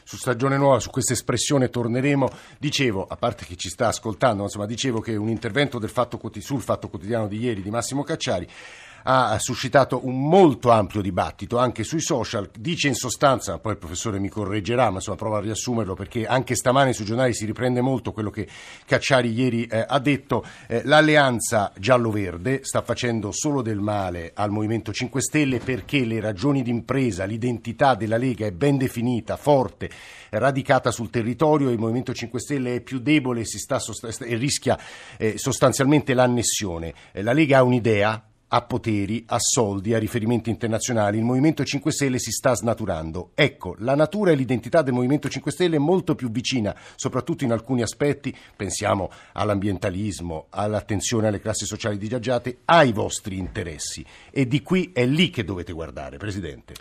Su 0.03 0.17
stagione 0.17 0.57
nuova, 0.57 0.79
su 0.79 0.89
questa 0.89 1.13
espressione 1.13 1.69
torneremo. 1.69 2.27
Dicevo, 2.57 3.05
a 3.05 3.17
parte 3.17 3.45
che 3.45 3.55
ci 3.55 3.69
sta 3.69 3.89
ascoltando, 3.89 4.41
insomma, 4.41 4.65
dicevo 4.65 5.00
che 5.00 5.15
un 5.15 5.29
intervento 5.29 5.79
fatto, 5.88 6.19
sul 6.39 6.59
Fatto 6.59 6.89
Quotidiano 6.89 7.27
di 7.27 7.38
ieri 7.38 7.61
di 7.61 7.69
Massimo 7.69 8.01
Cacciari 8.01 8.47
ha 9.03 9.38
suscitato 9.39 10.05
un 10.05 10.27
molto 10.27 10.72
ampio 10.72 11.01
dibattito 11.01 11.58
anche 11.58 11.84
sui 11.84 12.01
social. 12.01 12.50
Dice 12.58 12.88
in 12.88 12.96
sostanza, 12.96 13.58
poi 13.58 13.74
il 13.74 13.77
professore 13.77 14.20
mi 14.20 14.29
correggerà, 14.29 14.89
ma 14.89 14.98
insomma 14.98 15.17
provo 15.17 15.36
a 15.38 15.41
riassumerlo 15.41 15.93
perché 15.93 16.25
anche 16.25 16.55
stamane 16.55 16.93
sui 16.93 17.05
giornali 17.05 17.34
si 17.34 17.46
riprende 17.46 17.81
molto 17.81 18.12
quello 18.12 18.29
che 18.29 18.48
Cacciari 18.86 19.31
ieri 19.31 19.65
eh, 19.65 19.86
ha 19.88 20.00
detto. 20.00 20.46
Eh, 20.67 20.81
l'alleanza 20.86 21.72
giallo-verde 21.77 22.60
sta 22.63 22.81
facendo 22.81 23.31
solo 23.31 23.62
del 23.62 23.79
male 23.79 24.31
al 24.34 24.51
Movimento 24.51 24.91
5 24.91 25.22
Stelle 25.22 25.60
perché 25.60 26.05
le 26.05 26.20
ragioni 26.20 26.62
d'impresa, 26.62 27.25
l'identità 27.25 27.96
della 27.96 28.17
Lega 28.17 28.46
è 28.46 28.51
ben 28.51 28.77
definita, 28.77 29.38
forte, 29.38 29.89
radicata 30.29 30.91
sul 30.91 31.10
territorio 31.10 31.70
e 31.70 31.74
il 31.74 31.79
Movimento 31.79 32.13
5 32.13 32.39
Stelle 32.39 32.75
è 32.75 32.81
più 32.81 33.00
debole 33.00 33.41
e, 33.41 33.46
sost- 33.46 34.22
e 34.22 34.36
rischia 34.36 34.77
eh, 35.17 35.38
sostanzialmente 35.38 36.13
l'annessione. 36.13 36.93
Eh, 37.12 37.22
la 37.22 37.34
Lega 37.34 37.60
ha 37.60 37.63
un'idea, 37.63 38.30
ha 38.53 38.62
poteri, 38.63 39.24
ha 39.27 39.38
soldi, 39.39 39.93
ha 39.93 39.98
riferimenti 39.98 40.50
internazionali. 40.50 41.17
Il 41.17 41.24
Movimento 41.24 41.63
5 41.63 41.91
Stelle 41.91 42.20
si 42.20 42.31
sta 42.31 42.53
snaturando. 42.53 43.31
Ecco, 43.34 43.75
la 43.79 43.96
natura 43.96 44.31
e 44.31 44.36
l'identità 44.36 44.81
del 44.81 44.93
Movimento 44.93 45.29
5 45.29 45.51
Stelle 45.51 45.77
è 45.77 45.79
molto 45.79 46.15
più 46.15 46.29
vicina, 46.29 46.75
soprattutto 46.96 47.46
in 47.46 47.53
alcuni 47.53 47.81
aspetti, 47.81 48.36
pensiamo 48.55 49.10
all'ambientalismo, 49.34 50.48
all'attenzione 50.50 51.27
alle 51.27 51.39
classi 51.39 51.65
sociali 51.65 51.98
disagiate, 51.98 52.60
ai 52.65 52.91
vostri 52.91 53.38
interessi. 53.38 54.05
E 54.29 54.46
di 54.48 54.62
qui 54.62 54.91
è 54.93 55.05
lì 55.05 55.29
che 55.29 55.46
dovete 55.46 55.72
guardare, 55.72 56.17
Presidente. 56.17 56.74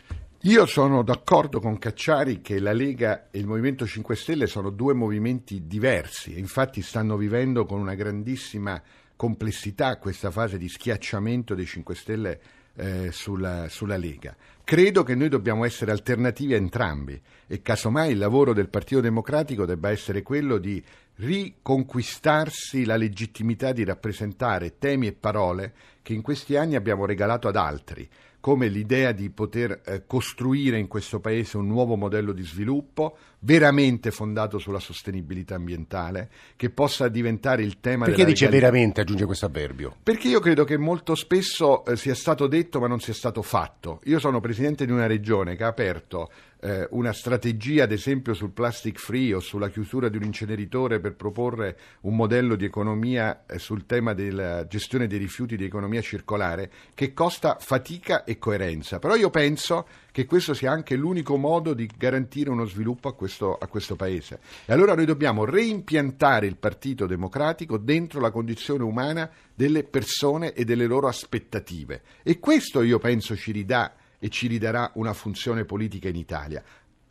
Io 0.45 0.65
sono 0.67 1.03
d'accordo 1.03 1.61
con 1.61 1.79
Cacciari 1.79 2.41
che 2.41 2.59
la 2.59 2.73
Lega 2.73 3.29
e 3.31 3.39
il 3.39 3.47
Movimento 3.47 3.87
5 3.87 4.17
Stelle 4.17 4.47
sono 4.47 4.71
due 4.71 4.95
movimenti 4.95 5.67
diversi, 5.67 6.39
infatti 6.39 6.81
stanno 6.81 7.19
vivendo 7.19 7.67
con 7.67 7.79
una 7.79 7.95
grandissima 7.95 8.83
complessità 9.21 9.99
questa 9.99 10.31
fase 10.31 10.57
di 10.57 10.67
schiacciamento 10.67 11.55
dei 11.55 11.67
5 11.67 11.95
Stelle 11.95 12.41
eh, 12.77 13.13
sulla, 13.13 13.69
sulla, 13.69 13.99
Lega. 13.99 14.35
Credo 14.65 15.03
che 15.03 15.15
noi 15.15 15.29
dobbiamo 15.29 15.67
essere 15.67 15.91
alternativi 15.91 16.55
a 16.55 16.57
entrambi 16.57 17.21
e 17.47 17.61
casomai 17.61 18.13
il 18.13 18.17
lavoro 18.17 18.55
del 18.55 18.71
Partito 18.71 19.03
Democratico 19.03 19.67
debba 19.67 19.91
essere 19.91 20.23
quello 20.23 20.57
di 20.57 20.83
riconquistarsi 21.17 22.87
la 22.87 22.97
legittimità 22.97 23.73
di 23.73 23.85
rappresentare 23.85 24.79
temi 24.79 25.09
e 25.09 25.13
parole 25.13 25.75
che 26.01 26.15
in 26.15 26.23
questi 26.23 26.57
anni 26.57 26.75
abbiamo 26.75 27.05
regalato 27.05 27.47
ad 27.47 27.57
altri 27.57 28.09
come 28.41 28.69
l'idea 28.69 29.13
di 29.13 29.29
poter 29.31 29.83
eh, 29.85 30.07
costruire 30.07 30.79
in 30.79 30.89
questo 30.89 31.21
Paese 31.21 31.59
un 31.59 31.67
nuovo 31.67 31.97
modello 31.97 32.33
di 32.33 32.43
sviluppo 32.43 33.17
veramente 33.41 34.11
fondato 34.11 34.59
sulla 34.59 34.81
sostenibilità 34.81 35.55
ambientale, 35.55 36.31
che 36.57 36.71
possa 36.71 37.09
diventare 37.09 37.63
il 37.63 37.81
tema 37.81 38.07
Perché 38.07 38.25
dice 38.25 38.45
legalità. 38.45 38.71
veramente, 38.71 39.01
aggiunge 39.03 39.25
questo 39.27 39.47
avverbio? 39.47 39.97
Perché 40.03 40.29
io 40.29 40.41
credo 40.41 40.65
che 40.65 40.77
molto 40.77 41.15
spesso 41.15 41.85
eh, 41.85 41.97
sia 41.97 42.15
stato 42.15 42.47
detto 42.47 42.81
ma 42.81 42.87
non 42.87 43.01
sia 43.01 43.15
stato 43.15 43.43
fatto. 43.43 44.01
Io 44.05 44.19
sono 44.19 44.41
presidente 44.41 44.87
di 44.87 44.93
una 44.93 45.07
regione 45.07 45.57
che 45.57 45.65
ha 45.65 45.69
aperto 45.69 46.31
eh, 46.61 46.87
una 46.91 47.13
strategia, 47.13 47.85
ad 47.85 47.93
esempio, 47.93 48.35
sul 48.35 48.51
plastic 48.51 48.99
free 48.99 49.33
o 49.35 49.41
sulla 49.41 49.71
chiusura 49.71 50.09
di 50.09 50.17
un 50.17 50.25
inceneritore 50.25 51.01
per 51.01 51.15
proporre 51.15 51.77
un 52.03 52.15
modello 52.15 52.55
di 52.55 52.67
economia 52.67 53.45
eh, 53.47 53.59
sul 53.59 53.87
tema 53.87 54.13
della 54.13 54.67
gestione 54.67 55.07
dei 55.07 55.19
rifiuti 55.19 55.57
di 55.57 55.65
economia 55.65 56.03
circolare 56.03 56.71
che 56.95 57.15
costa 57.15 57.57
fatica 57.59 58.25
e 58.25 58.39
coerenza. 58.39 58.99
Però 58.99 59.15
io 59.17 59.31
penso 59.31 59.87
che 60.13 60.27
questo 60.27 60.55
sia 60.55 60.71
anche 60.71 60.97
l'unico 60.97 61.37
modo 61.37 61.73
di 61.73 61.89
garantire 61.97 62.51
uno 62.51 62.67
sviluppo 62.67 63.09
a 63.09 63.15
questo, 63.15 63.57
a 63.57 63.67
questo 63.67 63.97
Paese. 63.97 64.41
E 64.67 64.73
allora 64.73 64.95
noi 64.95 65.07
dobbiamo 65.07 65.45
reimpiantare 65.45 66.47
il 66.47 66.57
Partito 66.57 67.07
Democratico 67.07 67.79
dentro 67.79 68.21
la 68.21 68.31
condizione 68.31 68.83
umana 68.83 69.31
delle 69.55 69.85
persone 69.85 70.53
e 70.53 70.65
delle 70.65 70.87
loro 70.87 71.09
aspettative. 71.09 72.03
E 72.23 72.39
questo 72.39 72.83
io 72.83 72.99
penso 72.99 73.37
ci 73.37 73.53
ridà 73.53 73.95
e 74.21 74.29
ci 74.29 74.47
ridarà 74.47 74.93
una 74.95 75.15
funzione 75.15 75.65
politica 75.65 76.09
in 76.09 76.17
Italia 76.17 76.63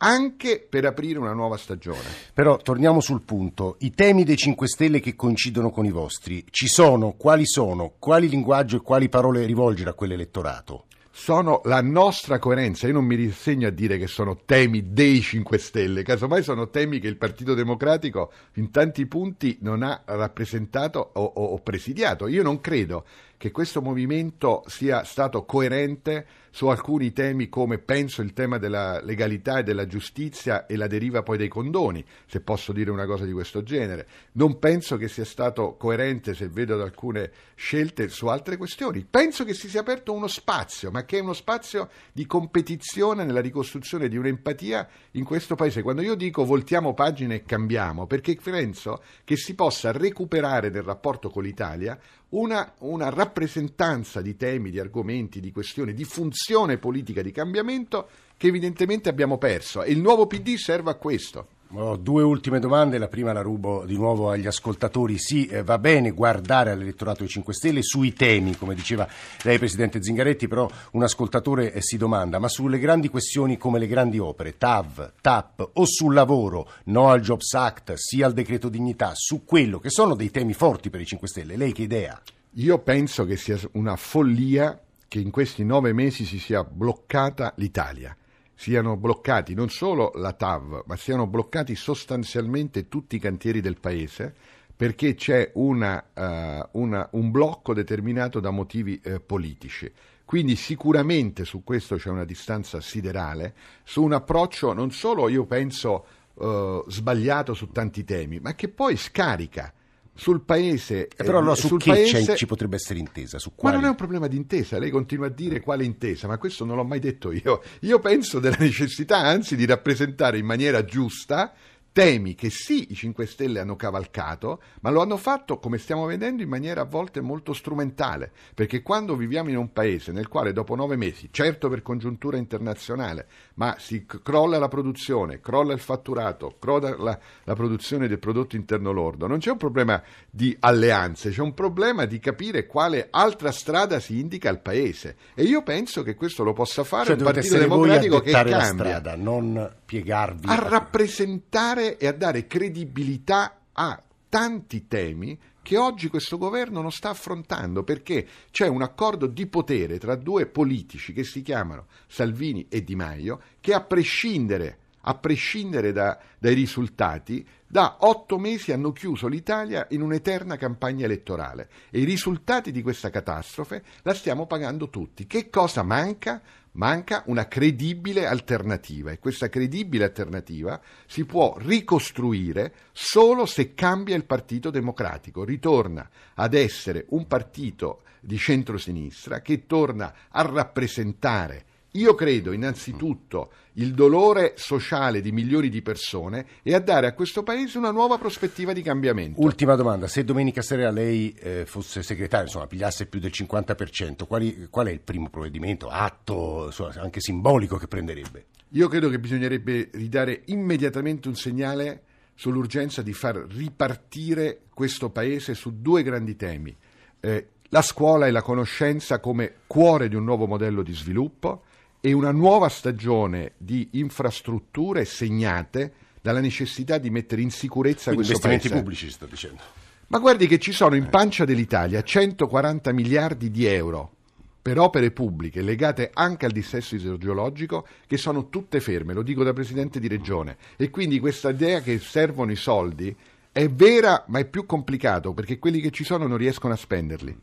anche 0.02 0.66
per 0.66 0.86
aprire 0.86 1.18
una 1.18 1.34
nuova 1.34 1.58
stagione. 1.58 2.08
Però 2.32 2.56
torniamo 2.56 3.00
sul 3.00 3.20
punto, 3.20 3.76
i 3.80 3.92
temi 3.92 4.24
dei 4.24 4.36
5 4.36 4.66
Stelle 4.66 5.00
che 5.00 5.14
coincidono 5.14 5.70
con 5.70 5.84
i 5.84 5.90
vostri, 5.90 6.42
ci 6.48 6.68
sono, 6.68 7.12
quali 7.12 7.46
sono, 7.46 7.92
quali 7.98 8.28
linguaggio 8.28 8.76
e 8.76 8.80
quali 8.80 9.10
parole 9.10 9.44
rivolgere 9.44 9.90
a 9.90 9.94
quell'elettorato? 9.94 10.86
sono 11.12 11.60
la 11.64 11.82
nostra 11.82 12.38
coerenza. 12.38 12.86
Io 12.86 12.94
non 12.94 13.04
mi 13.04 13.14
risegno 13.14 13.68
a 13.68 13.70
dire 13.70 13.98
che 13.98 14.06
sono 14.06 14.38
temi 14.46 14.92
dei 14.92 15.20
5 15.20 15.58
Stelle, 15.58 16.02
casomai 16.02 16.42
sono 16.42 16.70
temi 16.70 16.98
che 16.98 17.08
il 17.08 17.18
Partito 17.18 17.52
Democratico 17.52 18.32
in 18.54 18.70
tanti 18.70 19.04
punti 19.04 19.58
non 19.60 19.82
ha 19.82 20.00
rappresentato 20.06 21.10
o, 21.12 21.22
o, 21.22 21.44
o 21.44 21.58
presidiato. 21.58 22.26
Io 22.26 22.42
non 22.42 22.62
credo 22.62 23.04
che 23.40 23.52
questo 23.52 23.80
movimento 23.80 24.64
sia 24.66 25.02
stato 25.02 25.46
coerente 25.46 26.26
su 26.50 26.66
alcuni 26.66 27.12
temi 27.12 27.48
come 27.48 27.78
penso 27.78 28.20
il 28.20 28.34
tema 28.34 28.58
della 28.58 29.00
legalità 29.00 29.60
e 29.60 29.62
della 29.62 29.86
giustizia 29.86 30.66
e 30.66 30.76
la 30.76 30.86
deriva 30.86 31.22
poi 31.22 31.38
dei 31.38 31.48
condoni, 31.48 32.04
se 32.26 32.40
posso 32.40 32.72
dire 32.72 32.90
una 32.90 33.06
cosa 33.06 33.24
di 33.24 33.32
questo 33.32 33.62
genere. 33.62 34.06
Non 34.32 34.58
penso 34.58 34.98
che 34.98 35.08
sia 35.08 35.24
stato 35.24 35.76
coerente, 35.76 36.34
se 36.34 36.48
vedo 36.48 36.74
ad 36.74 36.82
alcune 36.82 37.30
scelte, 37.54 38.08
su 38.08 38.26
altre 38.26 38.58
questioni. 38.58 39.06
Penso 39.08 39.44
che 39.46 39.54
si 39.54 39.70
sia 39.70 39.80
aperto 39.80 40.12
uno 40.12 40.26
spazio, 40.26 40.90
ma 40.90 41.06
che 41.06 41.16
è 41.16 41.22
uno 41.22 41.32
spazio 41.32 41.88
di 42.12 42.26
competizione 42.26 43.24
nella 43.24 43.40
ricostruzione 43.40 44.08
di 44.08 44.18
un'empatia 44.18 44.86
in 45.12 45.24
questo 45.24 45.54
Paese. 45.54 45.80
Quando 45.80 46.02
io 46.02 46.14
dico 46.14 46.44
voltiamo 46.44 46.92
pagina 46.92 47.32
e 47.32 47.44
cambiamo, 47.44 48.06
perché 48.06 48.36
penso 48.42 49.02
che 49.24 49.36
si 49.36 49.54
possa 49.54 49.92
recuperare 49.92 50.68
nel 50.68 50.82
rapporto 50.82 51.30
con 51.30 51.42
l'Italia 51.42 51.98
una, 52.30 52.74
una, 52.78 53.08
rappresentanza 53.10 54.20
di 54.20 54.36
temi, 54.36 54.70
di 54.70 54.78
argomenti, 54.78 55.40
di 55.40 55.50
questioni, 55.50 55.94
di 55.94 56.04
funzione 56.04 56.78
politica 56.78 57.22
di 57.22 57.32
cambiamento 57.32 58.08
che 58.36 58.46
evidentemente 58.46 59.08
abbiamo 59.08 59.38
perso 59.38 59.82
e 59.82 59.90
il 59.90 60.00
nuovo 60.00 60.26
PD 60.26 60.54
serve 60.56 60.90
a 60.90 60.94
questo. 60.94 61.48
Ho 61.74 61.94
due 61.94 62.24
ultime 62.24 62.58
domande, 62.58 62.98
la 62.98 63.06
prima 63.06 63.32
la 63.32 63.42
rubo 63.42 63.84
di 63.84 63.94
nuovo 63.94 64.28
agli 64.28 64.48
ascoltatori. 64.48 65.18
Sì, 65.18 65.46
eh, 65.46 65.62
va 65.62 65.78
bene 65.78 66.10
guardare 66.10 66.72
all'elettorato 66.72 67.20
dei 67.20 67.28
5 67.28 67.54
Stelle 67.54 67.82
sui 67.84 68.12
temi, 68.12 68.56
come 68.56 68.74
diceva 68.74 69.06
lei 69.42 69.56
Presidente 69.56 70.02
Zingaretti, 70.02 70.48
però 70.48 70.68
un 70.92 71.04
ascoltatore 71.04 71.72
eh, 71.72 71.80
si 71.80 71.96
domanda, 71.96 72.40
ma 72.40 72.48
sulle 72.48 72.80
grandi 72.80 73.08
questioni 73.08 73.56
come 73.56 73.78
le 73.78 73.86
grandi 73.86 74.18
opere, 74.18 74.58
TAV, 74.58 75.12
TAP 75.20 75.70
o 75.74 75.84
sul 75.84 76.12
lavoro, 76.12 76.68
no 76.86 77.08
al 77.08 77.20
Jobs 77.20 77.54
Act, 77.54 77.92
sì 77.92 78.20
al 78.20 78.32
decreto 78.32 78.68
dignità, 78.68 79.12
su 79.14 79.44
quello 79.44 79.78
che 79.78 79.90
sono 79.90 80.16
dei 80.16 80.32
temi 80.32 80.54
forti 80.54 80.90
per 80.90 81.00
i 81.00 81.06
5 81.06 81.28
Stelle, 81.28 81.56
lei 81.56 81.70
che 81.70 81.82
idea? 81.82 82.20
Io 82.54 82.78
penso 82.80 83.24
che 83.24 83.36
sia 83.36 83.56
una 83.74 83.94
follia 83.94 84.76
che 85.06 85.20
in 85.20 85.30
questi 85.30 85.64
nove 85.64 85.92
mesi 85.92 86.24
si 86.24 86.40
sia 86.40 86.64
bloccata 86.64 87.52
l'Italia 87.58 88.12
siano 88.60 88.98
bloccati 88.98 89.54
non 89.54 89.70
solo 89.70 90.12
la 90.16 90.34
TAV, 90.34 90.82
ma 90.84 90.94
siano 90.94 91.26
bloccati 91.26 91.74
sostanzialmente 91.74 92.88
tutti 92.88 93.16
i 93.16 93.18
cantieri 93.18 93.62
del 93.62 93.80
Paese 93.80 94.34
perché 94.76 95.14
c'è 95.14 95.52
una, 95.54 96.04
uh, 96.12 96.78
una, 96.78 97.08
un 97.12 97.30
blocco 97.30 97.72
determinato 97.72 98.38
da 98.38 98.50
motivi 98.50 99.00
uh, 99.02 99.22
politici. 99.24 99.90
Quindi 100.26 100.56
sicuramente 100.56 101.46
su 101.46 101.64
questo 101.64 101.96
c'è 101.96 102.10
una 102.10 102.26
distanza 102.26 102.82
siderale, 102.82 103.54
su 103.82 104.02
un 104.02 104.12
approccio 104.12 104.74
non 104.74 104.90
solo 104.90 105.30
io 105.30 105.46
penso 105.46 106.04
uh, 106.34 106.84
sbagliato 106.86 107.54
su 107.54 107.70
tanti 107.70 108.04
temi, 108.04 108.40
ma 108.40 108.54
che 108.54 108.68
poi 108.68 108.98
scarica 108.98 109.72
sul 110.20 110.42
paese. 110.42 111.08
Eh, 111.08 111.24
però 111.24 111.38
allora 111.38 111.54
su 111.54 111.78
che 111.78 111.92
paese... 111.92 112.36
ci 112.36 112.44
potrebbe 112.44 112.76
essere 112.76 112.98
intesa? 112.98 113.38
Su 113.38 113.54
quali... 113.54 113.74
Ma 113.74 113.80
non 113.80 113.88
è 113.88 113.92
un 113.92 113.96
problema 113.96 114.26
di 114.26 114.36
intesa, 114.36 114.78
lei 114.78 114.90
continua 114.90 115.28
a 115.28 115.30
dire 115.30 115.60
quale 115.60 115.82
intesa, 115.82 116.28
ma 116.28 116.36
questo 116.36 116.66
non 116.66 116.76
l'ho 116.76 116.84
mai 116.84 116.98
detto 116.98 117.32
io. 117.32 117.62
Io 117.80 117.98
penso 118.00 118.38
della 118.38 118.58
necessità 118.58 119.16
anzi 119.16 119.56
di 119.56 119.64
rappresentare 119.64 120.36
in 120.36 120.44
maniera 120.44 120.84
giusta 120.84 121.54
temi 121.92 122.34
che 122.34 122.50
sì 122.50 122.86
i 122.90 122.94
5 122.94 123.26
Stelle 123.26 123.60
hanno 123.60 123.76
cavalcato, 123.76 124.60
ma 124.80 124.90
lo 124.90 125.00
hanno 125.00 125.16
fatto, 125.16 125.58
come 125.58 125.78
stiamo 125.78 126.06
vedendo, 126.06 126.42
in 126.42 126.48
maniera 126.48 126.82
a 126.82 126.84
volte 126.84 127.20
molto 127.20 127.52
strumentale, 127.52 128.30
perché 128.54 128.82
quando 128.82 129.16
viviamo 129.16 129.50
in 129.50 129.56
un 129.56 129.72
paese 129.72 130.12
nel 130.12 130.28
quale 130.28 130.52
dopo 130.52 130.74
nove 130.74 130.96
mesi, 130.96 131.28
certo 131.30 131.68
per 131.68 131.82
congiuntura 131.82 132.36
internazionale, 132.36 133.26
ma 133.54 133.76
si 133.78 134.06
crolla 134.22 134.58
la 134.58 134.68
produzione, 134.68 135.40
crolla 135.40 135.72
il 135.72 135.80
fatturato, 135.80 136.56
crolla 136.58 136.96
la, 136.96 137.18
la 137.44 137.54
produzione 137.54 138.08
del 138.08 138.18
prodotto 138.18 138.56
interno 138.56 138.92
lordo, 138.92 139.26
non 139.26 139.38
c'è 139.38 139.50
un 139.50 139.56
problema 139.56 140.02
di 140.30 140.56
alleanze, 140.60 141.30
c'è 141.30 141.42
un 141.42 141.54
problema 141.54 142.04
di 142.04 142.18
capire 142.18 142.66
quale 142.66 143.08
altra 143.10 143.50
strada 143.50 143.98
si 144.00 144.18
indica 144.18 144.48
al 144.48 144.60
paese 144.60 145.16
e 145.34 145.42
io 145.42 145.62
penso 145.62 146.02
che 146.02 146.14
questo 146.14 146.44
lo 146.44 146.52
possa 146.52 146.84
fare 146.84 147.06
cioè, 147.06 147.16
un 147.16 147.24
Partito 147.24 147.58
Democratico 147.58 148.20
che 148.20 148.30
cambia. 148.30 148.56
La 148.56 148.64
strada, 148.64 149.16
non 149.16 149.74
piegarvi 149.84 150.46
a 150.48 150.54
rappresentare 150.54 151.79
e 151.80 152.06
a 152.06 152.12
dare 152.12 152.46
credibilità 152.46 153.60
a 153.72 154.02
tanti 154.28 154.86
temi 154.86 155.38
che 155.62 155.76
oggi 155.76 156.08
questo 156.08 156.38
governo 156.38 156.80
non 156.80 156.92
sta 156.92 157.10
affrontando 157.10 157.82
perché 157.82 158.26
c'è 158.50 158.66
un 158.66 158.82
accordo 158.82 159.26
di 159.26 159.46
potere 159.46 159.98
tra 159.98 160.16
due 160.16 160.46
politici 160.46 161.12
che 161.12 161.24
si 161.24 161.42
chiamano 161.42 161.86
Salvini 162.06 162.66
e 162.68 162.82
Di 162.82 162.94
Maio 162.94 163.40
che 163.60 163.74
a 163.74 163.80
prescindere, 163.80 164.78
a 165.02 165.14
prescindere 165.14 165.92
da, 165.92 166.18
dai 166.38 166.54
risultati 166.54 167.46
Da 167.72 167.98
otto 168.00 168.36
mesi 168.36 168.72
hanno 168.72 168.90
chiuso 168.90 169.28
l'Italia 169.28 169.86
in 169.90 170.02
un'eterna 170.02 170.56
campagna 170.56 171.04
elettorale 171.04 171.68
e 171.90 172.00
i 172.00 172.04
risultati 172.04 172.72
di 172.72 172.82
questa 172.82 173.10
catastrofe 173.10 173.84
la 174.02 174.12
stiamo 174.12 174.46
pagando 174.46 174.88
tutti. 174.88 175.28
Che 175.28 175.50
cosa 175.50 175.84
manca? 175.84 176.42
Manca 176.72 177.24
una 177.26 177.48
credibile 177.48 178.26
alternativa 178.26 179.10
e 179.10 179.18
questa 179.18 179.48
credibile 179.48 180.04
alternativa 180.04 180.80
si 181.06 181.24
può 181.24 181.56
ricostruire 181.58 182.74
solo 182.92 183.44
se 183.44 183.74
cambia 183.74 184.14
il 184.14 184.24
Partito 184.24 184.70
Democratico, 184.70 185.44
ritorna 185.44 186.08
ad 186.34 186.54
essere 186.54 187.06
un 187.08 187.26
partito 187.26 188.02
di 188.20 188.38
centrosinistra 188.38 189.40
che 189.40 189.66
torna 189.66 190.14
a 190.28 190.42
rappresentare 190.42 191.64
io 191.92 192.14
credo 192.14 192.52
innanzitutto 192.52 193.50
il 193.74 193.94
dolore 193.94 194.54
sociale 194.56 195.20
di 195.20 195.32
milioni 195.32 195.68
di 195.68 195.82
persone 195.82 196.46
e 196.62 196.74
a 196.74 196.78
dare 196.78 197.08
a 197.08 197.14
questo 197.14 197.42
Paese 197.42 197.78
una 197.78 197.90
nuova 197.90 198.16
prospettiva 198.16 198.72
di 198.72 198.82
cambiamento. 198.82 199.40
Ultima 199.40 199.74
domanda, 199.74 200.06
se 200.06 200.22
domenica 200.22 200.62
sera 200.62 200.90
lei 200.90 201.34
eh, 201.40 201.64
fosse 201.66 202.02
segretario, 202.02 202.46
insomma, 202.46 202.66
pigliasse 202.66 203.06
più 203.06 203.18
del 203.18 203.32
50%, 203.34 204.26
quali, 204.26 204.68
qual 204.70 204.86
è 204.86 204.90
il 204.90 205.00
primo 205.00 205.30
provvedimento, 205.30 205.88
atto, 205.88 206.66
insomma, 206.66 206.94
anche 206.98 207.20
simbolico 207.20 207.76
che 207.76 207.88
prenderebbe? 207.88 208.46
Io 208.70 208.86
credo 208.86 209.08
che 209.08 209.18
bisognerebbe 209.18 209.90
ridare 209.94 210.42
immediatamente 210.46 211.26
un 211.26 211.34
segnale 211.34 212.02
sull'urgenza 212.34 213.02
di 213.02 213.12
far 213.12 213.36
ripartire 213.48 214.62
questo 214.72 215.10
Paese 215.10 215.54
su 215.54 215.80
due 215.80 216.04
grandi 216.04 216.36
temi. 216.36 216.76
Eh, 217.18 217.46
la 217.70 217.82
scuola 217.82 218.26
e 218.26 218.30
la 218.30 218.42
conoscenza 218.42 219.18
come 219.18 219.54
cuore 219.66 220.08
di 220.08 220.14
un 220.14 220.24
nuovo 220.24 220.46
modello 220.46 220.82
di 220.82 220.94
sviluppo 220.94 221.64
e 222.00 222.12
una 222.12 222.32
nuova 222.32 222.68
stagione 222.68 223.52
di 223.58 223.88
infrastrutture 223.92 225.04
segnate 225.04 225.92
dalla 226.20 226.40
necessità 226.40 226.98
di 226.98 227.10
mettere 227.10 227.42
in 227.42 227.50
sicurezza 227.50 228.12
Quindi 228.12 228.28
questo 228.28 228.46
investimenti 228.46 228.68
paese. 228.68 228.82
pubblici, 228.82 229.10
sto 229.10 229.26
dicendo. 229.26 229.62
Ma 230.08 230.18
guardi 230.18 230.46
che 230.46 230.58
ci 230.58 230.72
sono 230.72 230.96
in 230.96 231.08
pancia 231.08 231.44
dell'Italia 231.44 232.02
140 232.02 232.92
miliardi 232.92 233.50
di 233.50 233.64
euro 233.66 234.14
per 234.60 234.78
opere 234.78 235.10
pubbliche 235.10 235.62
legate 235.62 236.10
anche 236.12 236.46
al 236.46 236.52
dissesto 236.52 236.94
idrogeologico 236.94 237.86
che 238.06 238.16
sono 238.16 238.48
tutte 238.48 238.80
ferme, 238.80 239.14
lo 239.14 239.22
dico 239.22 239.42
da 239.42 239.52
presidente 239.52 240.00
di 240.00 240.08
regione. 240.08 240.56
E 240.76 240.90
quindi 240.90 241.18
questa 241.18 241.50
idea 241.50 241.80
che 241.80 241.98
servono 241.98 242.50
i 242.50 242.56
soldi 242.56 243.16
è 243.52 243.68
vera, 243.68 244.24
ma 244.28 244.38
è 244.38 244.44
più 244.46 244.64
complicato 244.64 245.32
perché 245.32 245.58
quelli 245.58 245.80
che 245.80 245.90
ci 245.90 246.04
sono 246.04 246.26
non 246.26 246.36
riescono 246.36 246.72
a 246.72 246.76
spenderli. 246.76 247.36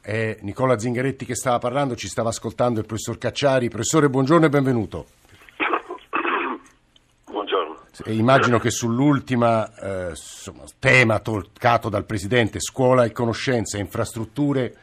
È 0.00 0.38
Nicola 0.42 0.78
Zingaretti 0.78 1.24
che 1.24 1.36
stava 1.36 1.58
parlando, 1.58 1.94
ci 1.94 2.08
stava 2.08 2.30
ascoltando 2.30 2.80
il 2.80 2.86
professor 2.86 3.18
Cacciari. 3.18 3.68
Professore, 3.68 4.10
buongiorno 4.10 4.46
e 4.46 4.48
benvenuto. 4.48 5.06
Buongiorno. 7.30 7.82
E 8.04 8.14
immagino 8.14 8.58
che 8.58 8.70
sull'ultima 8.70 9.72
eh, 9.76 10.08
insomma, 10.10 10.64
tema 10.80 11.20
toccato 11.20 11.88
dal 11.88 12.04
Presidente, 12.04 12.58
scuola 12.58 13.04
e 13.04 13.12
conoscenza, 13.12 13.78
infrastrutture, 13.78 14.74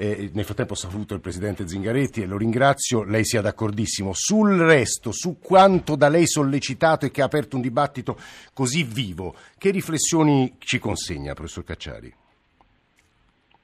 eh, 0.00 0.30
nel 0.32 0.44
frattempo 0.44 0.76
saluto 0.76 1.14
il 1.14 1.20
Presidente 1.20 1.66
Zingaretti 1.66 2.22
e 2.22 2.26
lo 2.26 2.36
ringrazio, 2.36 3.02
lei 3.02 3.24
sia 3.24 3.40
d'accordissimo. 3.40 4.12
Sul 4.14 4.56
resto, 4.56 5.10
su 5.10 5.40
quanto 5.40 5.96
da 5.96 6.08
lei 6.08 6.28
sollecitato 6.28 7.04
e 7.04 7.10
che 7.10 7.20
ha 7.20 7.24
aperto 7.24 7.56
un 7.56 7.62
dibattito 7.62 8.16
così 8.54 8.84
vivo, 8.84 9.34
che 9.58 9.70
riflessioni 9.70 10.54
ci 10.60 10.78
consegna, 10.78 11.34
Professor 11.34 11.64
Cacciari? 11.64 12.14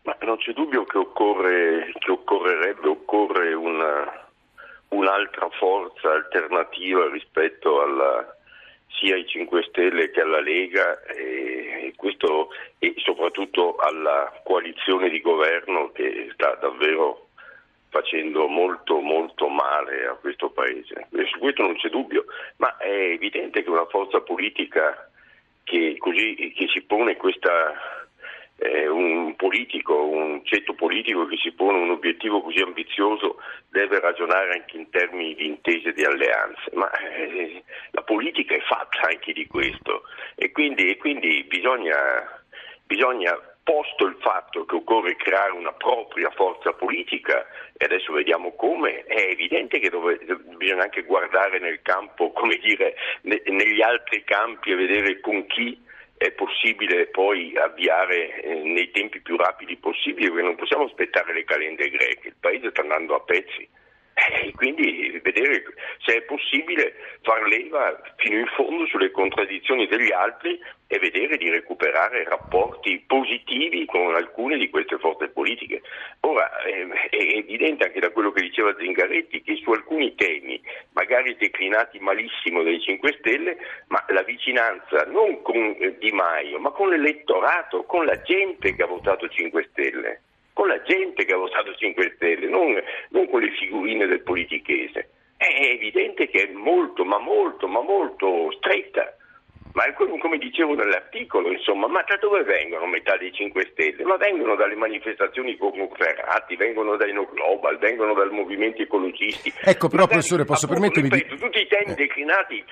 Ma 0.03 0.17
non 0.23 0.37
c'è 0.39 0.53
dubbio 0.53 0.85
che, 0.85 0.99
occorre, 0.99 1.93
che 2.01 2.11
occorrerebbe, 2.11 2.89
occorre 2.89 3.55
una, 3.55 4.27
un'altra 4.89 5.49
forza 5.57 6.11
alternativa 6.11 7.09
rispetto 7.11 7.81
alla, 7.81 8.37
sia 8.95 9.15
ai 9.15 9.27
5 9.27 9.63
Stelle 9.65 10.11
che 10.11 10.21
alla 10.21 10.41
Lega 10.41 11.03
e, 11.05 11.87
e, 11.87 11.93
questo, 11.97 12.51
e 12.79 12.95
soprattutto 12.99 13.77
alla 13.77 14.41
coalizione 14.45 15.09
di 15.09 15.21
governo 15.21 15.91
che 15.93 16.31
sta 16.33 16.55
davvero 16.61 17.29
facendo 17.89 18.49
molto 18.49 18.99
molto 18.99 19.49
male 19.49 20.07
a 20.07 20.15
questo 20.15 20.51
Paese. 20.51 21.07
E 21.13 21.27
su 21.27 21.39
questo 21.39 21.63
non 21.63 21.77
c'è 21.77 21.89
dubbio, 21.89 22.25
ma 22.57 22.77
è 22.77 22.91
evidente 22.91 23.63
che 23.63 23.71
una 23.71 23.87
forza 23.87 24.21
politica 24.21 25.09
che, 25.63 25.97
così, 25.99 26.53
che 26.57 26.67
si 26.69 26.81
pone 26.83 27.17
questa 27.17 28.04
eh, 28.57 28.89
un 28.89 29.35
politico, 29.37 30.05
un 30.07 30.45
ceto 30.45 30.75
politico 30.75 31.27
che 31.27 31.37
si 31.37 31.53
pone 31.53 31.79
un 31.79 31.91
obiettivo 31.91 32.41
così 32.41 32.61
ambizioso 32.61 33.41
deve 33.69 34.01
ragionare 34.01 34.53
anche 34.53 34.77
in 34.77 34.89
termini 34.91 35.35
di 35.35 35.47
intese 35.47 35.93
di 35.93 36.05
alleanze, 36.05 36.71
ma 36.75 36.91
eh, 36.93 37.63
la 37.91 38.03
politica 38.03 38.55
è 38.55 38.61
fatta 38.61 39.09
anche 39.09 39.33
di 39.33 39.47
questo. 39.47 40.03
E 40.37 40.53
quindi, 40.53 40.91
e 40.91 40.97
quindi 40.97 41.45
bisogna, 41.45 41.97
bisogna, 42.87 43.37
posto 43.65 44.05
il 44.05 44.17
fatto 44.21 44.67
che 44.67 44.75
occorre 44.75 45.17
creare 45.17 45.53
una 45.53 45.73
propria 45.73 46.31
forza 46.31 46.75
politica 46.75 47.47
e 47.77 47.87
adesso 47.87 48.13
vediamo 48.13 48.53
come, 48.55 49.05
è 49.05 49.31
evidente 49.31 49.79
che 49.79 49.89
dove, 49.89 50.19
bisogna 50.57 50.83
anche 50.83 51.03
guardare 51.03 51.59
nel 51.59 51.81
campo, 51.83 52.31
come 52.37 52.57
dire, 52.59 52.95
ne, 53.23 53.43
negli 53.47 53.81
altri 53.81 54.23
campi 54.23 54.71
e 54.71 54.77
vedere 54.77 55.21
con 55.21 55.47
chi 55.47 55.83
è 56.17 56.31
possibile 56.33 57.07
poi 57.07 57.57
avviare 57.57 58.41
eh, 58.43 58.55
nei 58.63 58.91
tempi 58.91 59.21
più 59.21 59.37
rapidi 59.37 59.77
possibili, 59.77 60.29
perché 60.29 60.43
non 60.43 60.57
possiamo 60.57 60.85
aspettare 60.85 61.33
le 61.35 61.45
calende 61.45 61.91
greche, 61.91 62.29
il 62.29 62.37
paese 62.39 62.71
sta 62.71 62.83
andando 62.83 63.15
a 63.15 63.21
pezzi. 63.21 63.69
E 64.15 64.53
quindi 64.53 65.21
vedere 65.23 65.65
se 66.05 66.17
è 66.17 66.23
possibile 66.23 66.95
far 67.23 67.43
leva 67.49 68.01
fino 68.17 68.39
in 68.39 68.47
fondo 68.55 68.87
sulle 68.87 69.11
contraddizioni 69.11 69.89
degli 69.89 70.13
altri 70.13 70.59
e 70.87 70.99
vedere 71.01 71.37
di 71.37 71.51
recuperare 71.51 72.23
rapporti 72.25 73.03
positivi 73.07 73.85
con 73.87 74.15
alcune 74.15 74.57
di 74.57 74.71
queste 74.71 74.99
forze 74.99 75.29
politiche. 75.29 75.83
Ora 76.21 76.63
eh, 76.63 76.87
è 77.11 77.17
evidente 77.17 77.87
anche 77.87 77.99
da 77.99 78.11
quello 78.11 78.31
che 78.31 78.43
diceva 78.43 78.75
Zingaretti 78.79 79.43
che 79.43 79.57
su 79.57 79.71
alcuni 79.71 80.15
temi, 80.15 80.63
magari 80.93 81.37
declinati 81.37 81.99
malissimo 81.99 82.63
dai 82.63 82.81
5 82.81 83.17
Stelle, 83.19 83.57
ma 83.89 84.05
la 84.09 84.23
vicinanza 84.23 85.05
non 85.07 85.43
con 85.43 85.57
eh, 85.57 85.97
Di 85.99 86.13
Maio, 86.13 86.61
ma 86.61 86.71
con 86.71 86.91
l'elettorato, 86.91 87.83
con 87.83 88.05
la 88.05 88.21
gente 88.23 88.77
che 88.77 88.83
ha 88.83 88.87
votato 88.87 89.29
5 89.29 89.69
Stelle 89.73 90.21
con 90.55 90.69
la 90.69 90.81
gente 90.83 91.25
che 91.25 91.35
ha 91.35 91.37
votato 91.37 91.75
5 91.75 92.13
Stelle, 92.15 92.49
non, 92.49 92.81
non 93.11 93.29
con 93.29 93.43
le 93.43 93.51
figurine 93.59 94.07
del 94.07 94.23
politichese. 94.23 95.11
È 95.37 95.47
evidente 95.61 96.29
che 96.29 96.49
è 96.49 96.53
molto, 96.53 97.05
ma 97.05 97.19
molto, 97.19 97.67
ma 97.67 97.83
molto 97.83 98.51
stretta. 98.53 99.15
Ma 99.75 99.87
è 99.87 99.93
come, 99.95 100.39
dicevo 100.39 100.75
nell'articolo, 100.75 101.51
insomma, 101.51 101.89
ma 101.89 102.05
da 102.07 102.17
dove 102.17 102.45
vengono 102.45 102.87
metà 102.87 103.17
dei 103.17 103.33
5 103.33 103.71
Stelle? 103.73 104.05
Ma 104.05 104.17
vengono 104.17 104.55
dalle 104.55 104.77
manifestazioni 104.77 105.57
con 105.57 105.73
Ferrati, 105.97 106.55
vengono 106.55 106.95
dai 106.95 107.13
No 107.13 107.27
Global, 107.27 107.77
vengono 107.79 108.15
dai 108.15 108.31
movimenti 108.31 108.83
ecologisti. 108.83 109.53
Ecco, 109.65 109.89
però, 109.89 110.03
Magari, 110.03 110.21
professore, 110.21 110.45
posso 110.45 110.67
appunto, 110.67 110.89
permettermi 110.89 111.21
ripeto, 111.21 111.45
tutti 111.45 111.61
i 111.61 111.67
temi 111.67 111.95
declinati 111.95 112.65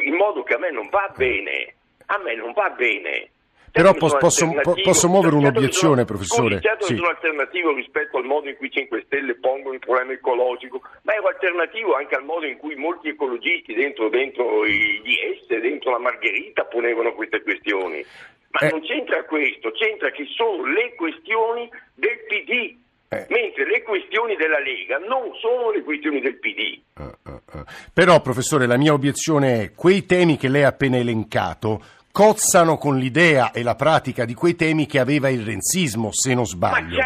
in 0.00 0.14
modo 0.14 0.42
che 0.42 0.54
a 0.54 0.58
me 0.58 0.70
non 0.70 0.88
va 0.88 1.12
bene. 1.14 1.74
A 2.06 2.18
me 2.18 2.34
non 2.34 2.52
va 2.52 2.70
bene. 2.70 3.28
Però 3.76 3.92
posso, 3.92 4.16
posso, 4.16 4.48
posso 4.82 5.08
muovere 5.08 5.32
che 5.32 5.36
un'obiezione, 5.36 5.94
sono- 5.94 6.04
professore? 6.06 6.60
Certo 6.62 6.86
che 6.86 6.92
Sì. 6.94 6.96
sono 6.96 7.08
alternativo 7.10 7.74
rispetto 7.74 8.16
al 8.16 8.24
modo 8.24 8.48
in 8.48 8.56
cui 8.56 8.68
i 8.68 8.70
5 8.70 9.02
Stelle 9.04 9.34
pongono 9.34 9.74
il 9.74 9.80
problema 9.80 10.12
ecologico, 10.12 10.80
ma 11.02 11.12
è 11.12 11.16
alternativo 11.22 11.94
anche 11.94 12.14
al 12.14 12.24
modo 12.24 12.46
in 12.46 12.56
cui 12.56 12.74
molti 12.74 13.08
ecologisti 13.08 13.74
dentro, 13.74 14.08
dentro 14.08 14.64
i 14.64 15.02
DS, 15.04 15.46
dentro 15.60 15.90
la 15.90 15.98
Margherita 15.98 16.64
ponevano 16.64 17.12
queste 17.12 17.42
questioni. 17.42 18.02
Ma 18.50 18.60
Eh. 18.60 18.70
non 18.70 18.80
c'entra 18.80 19.22
questo, 19.24 19.70
c'entra 19.72 20.10
che 20.10 20.24
sono 20.34 20.64
le 20.64 20.94
questioni 20.94 21.68
del 21.94 22.18
PD. 22.26 22.76
Eh. 23.08 23.26
Mentre 23.28 23.66
le 23.66 23.82
questioni 23.82 24.34
della 24.36 24.58
Lega 24.58 24.98
non 24.98 25.30
sono 25.38 25.70
le 25.70 25.82
questioni 25.82 26.20
del 26.20 26.38
PD. 26.38 26.58
Eh, 26.98 27.02
eh, 27.02 27.58
eh. 27.58 27.64
Però, 27.92 28.20
professore, 28.20 28.66
la 28.66 28.76
mia 28.76 28.92
obiezione 28.94 29.62
è 29.62 29.72
quei 29.74 30.06
temi 30.06 30.36
che 30.36 30.48
lei 30.48 30.64
ha 30.64 30.68
appena 30.68 30.96
elencato 30.96 31.80
cozzano 32.16 32.78
con 32.78 32.96
l'idea 32.96 33.50
e 33.50 33.62
la 33.62 33.74
pratica 33.74 34.24
di 34.24 34.32
quei 34.32 34.56
temi 34.56 34.86
che 34.86 34.98
aveva 34.98 35.28
il 35.28 35.44
renzismo, 35.44 36.08
se 36.12 36.32
non 36.32 36.46
sbaglio. 36.46 36.96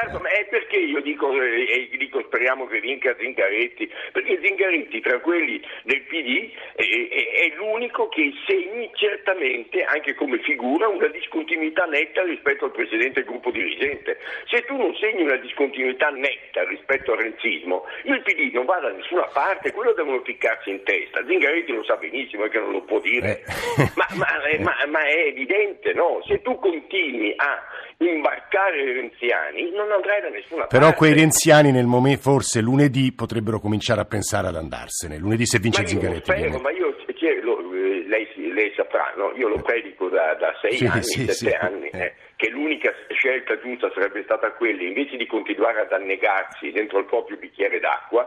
Certo, 0.00 0.18
ma 0.20 0.28
è 0.30 0.44
perché 0.46 0.76
io 0.76 1.00
dico, 1.00 1.30
eh, 1.40 1.88
dico 1.96 2.22
speriamo 2.22 2.66
che 2.66 2.80
vinca 2.80 3.14
Zingaretti, 3.18 3.90
perché 4.12 4.38
Zingaretti 4.42 5.00
tra 5.00 5.18
quelli 5.20 5.60
del 5.84 6.02
PD 6.02 6.50
è, 6.74 6.82
è- 6.82 7.30
è 7.50 7.54
l'unico 7.56 8.08
che 8.08 8.32
segni 8.46 8.90
certamente, 8.94 9.82
anche 9.84 10.14
come 10.14 10.38
figura, 10.40 10.88
una 10.88 11.06
discontinuità 11.08 11.84
netta 11.84 12.22
rispetto 12.22 12.66
al 12.66 12.72
precedente 12.72 13.22
gruppo 13.24 13.50
dirigente. 13.50 14.18
Se 14.48 14.64
tu 14.64 14.76
non 14.76 14.94
segni 14.96 15.22
una 15.22 15.36
discontinuità 15.36 16.08
netta 16.10 16.64
rispetto 16.64 17.12
al 17.12 17.18
renzismo, 17.18 17.84
il 18.04 18.22
PD 18.22 18.52
non 18.52 18.64
va 18.64 18.78
da 18.78 18.90
nessuna 18.90 19.28
parte, 19.32 19.72
quello 19.72 19.92
devono 19.92 20.22
ficcarsi 20.22 20.70
in 20.70 20.82
testa. 20.84 21.24
Zingaretti 21.26 21.72
lo 21.72 21.84
sa 21.84 21.96
benissimo, 21.96 22.44
è 22.44 22.48
che 22.48 22.58
non 22.58 22.72
lo 22.72 22.82
può 22.82 22.98
dire. 23.00 23.40
Eh. 23.40 23.90
Ma, 23.94 24.06
ma- 24.14 24.26
ma- 24.60 24.86
ma 24.86 25.04
è 25.06 25.26
evidente, 25.26 25.92
no? 25.92 26.22
Se 26.26 26.40
tu 26.42 26.58
continui 26.58 27.32
a 27.36 27.62
imbarcare 28.08 28.82
i 28.82 28.92
renziani, 28.92 29.70
non 29.72 29.90
andrai 29.92 30.20
da 30.22 30.30
nessuna 30.30 30.66
Però 30.66 30.84
parte. 30.84 30.96
quei 30.96 31.12
renziani 31.12 31.70
nel 31.70 31.86
momento, 31.86 32.22
forse 32.22 32.60
lunedì, 32.60 33.12
potrebbero 33.12 33.60
cominciare 33.60 34.00
a 34.00 34.04
pensare 34.04 34.48
ad 34.48 34.56
andarsene. 34.56 35.18
Lunedì 35.18 35.44
se 35.44 35.58
vince 35.58 35.82
ma 35.82 35.88
Zingaretti. 35.88 36.32
spero, 36.32 36.58
ma 36.58 36.70
io 36.70 36.96
cioè, 37.14 37.40
lo- 37.42 37.60
eh, 37.74 38.04
lei, 38.06 38.26
lei, 38.52 38.72
saprà, 38.74 39.12
no? 39.16 39.32
io 39.36 39.48
lo 39.48 39.60
predico 39.60 40.08
da, 40.08 40.34
da 40.34 40.56
sei 40.62 40.72
sì, 40.72 40.86
anni, 40.86 41.02
sì, 41.02 41.20
sette 41.20 41.32
sì. 41.32 41.48
anni, 41.48 41.88
eh, 41.90 42.14
che 42.36 42.48
l'unica 42.48 42.94
scelta 43.10 43.60
giusta 43.60 43.90
sarebbe 43.92 44.22
stata 44.22 44.50
quella, 44.52 44.82
invece 44.82 45.16
di 45.18 45.26
continuare 45.26 45.80
ad 45.80 45.92
annegarsi 45.92 46.70
dentro 46.70 46.98
il 47.00 47.04
proprio 47.04 47.36
bicchiere 47.36 47.78
d'acqua, 47.80 48.26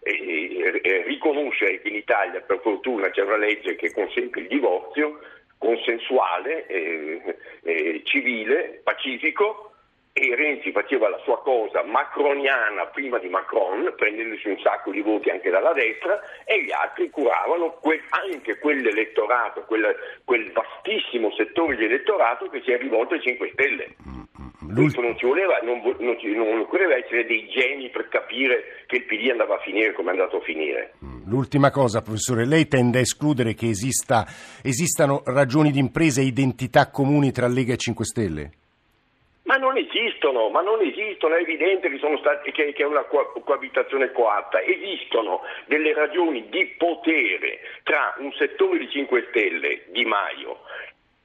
e, 0.00 0.80
e, 0.82 1.02
riconoscere 1.06 1.80
che 1.80 1.88
in 1.88 1.94
Italia 1.94 2.42
per 2.42 2.60
fortuna 2.62 3.08
c'è 3.08 3.22
una 3.22 3.38
legge 3.38 3.74
che 3.74 3.90
consente 3.90 4.40
il 4.40 4.48
divorzio 4.48 5.18
consensuale, 5.64 6.66
eh, 6.66 7.36
eh, 7.62 8.02
civile, 8.04 8.80
pacifico 8.84 9.70
e 10.12 10.36
Renzi 10.36 10.70
faceva 10.70 11.08
la 11.08 11.18
sua 11.24 11.40
cosa 11.40 11.82
macroniana 11.82 12.86
prima 12.86 13.18
di 13.18 13.28
Macron, 13.28 13.92
prendendosi 13.96 14.48
un 14.48 14.60
sacco 14.60 14.92
di 14.92 15.00
voti 15.00 15.30
anche 15.30 15.50
dalla 15.50 15.72
destra, 15.72 16.20
e 16.44 16.62
gli 16.62 16.70
altri 16.70 17.10
curavano 17.10 17.72
que- 17.80 18.02
anche 18.10 18.58
quell'elettorato, 18.58 19.62
quel, 19.62 19.92
quel 20.24 20.52
vastissimo 20.52 21.32
settore 21.32 21.76
di 21.76 21.86
elettorato 21.86 22.48
che 22.48 22.62
si 22.62 22.70
è 22.70 22.78
rivolto 22.78 23.14
ai 23.14 23.22
5 23.22 23.50
Stelle. 23.54 24.23
Questo 24.82 25.00
non 25.00 25.16
ci 25.16 25.26
voleva, 25.26 25.58
non, 25.62 25.80
non, 25.98 26.18
ci, 26.18 26.34
non 26.34 26.60
occorreva 26.60 26.96
essere 26.96 27.24
dei 27.24 27.48
geni 27.48 27.88
per 27.90 28.08
capire 28.08 28.84
che 28.86 28.96
il 28.96 29.04
PD 29.04 29.30
andava 29.30 29.56
a 29.56 29.60
finire 29.60 29.92
come 29.92 30.08
è 30.08 30.12
andato 30.12 30.38
a 30.38 30.40
finire. 30.40 30.94
L'ultima 31.26 31.70
cosa, 31.70 32.02
professore, 32.02 32.46
lei 32.46 32.68
tende 32.68 32.98
a 32.98 33.02
escludere 33.02 33.54
che 33.54 33.68
esista, 33.68 34.26
esistano 34.62 35.22
ragioni 35.26 35.70
di 35.70 35.78
impresa 35.78 36.20
e 36.20 36.24
identità 36.24 36.90
comuni 36.90 37.32
tra 37.32 37.46
Lega 37.48 37.72
e 37.72 37.78
5 37.78 38.04
Stelle? 38.04 38.50
Ma 39.44 39.56
non 39.56 39.76
esistono, 39.76 40.48
ma 40.48 40.62
non 40.62 40.80
esistono, 40.80 41.34
è 41.34 41.40
evidente 41.40 41.90
che, 41.90 41.98
stati, 42.18 42.50
che, 42.50 42.72
che 42.72 42.82
è 42.82 42.86
una 42.86 43.04
coabitazione 43.04 44.10
coatta, 44.10 44.62
esistono 44.62 45.42
delle 45.66 45.92
ragioni 45.92 46.48
di 46.48 46.74
potere 46.78 47.60
tra 47.82 48.14
un 48.18 48.32
settore 48.32 48.78
di 48.78 48.88
5 48.88 49.26
Stelle, 49.28 49.82
Di 49.88 50.04
Maio, 50.06 50.60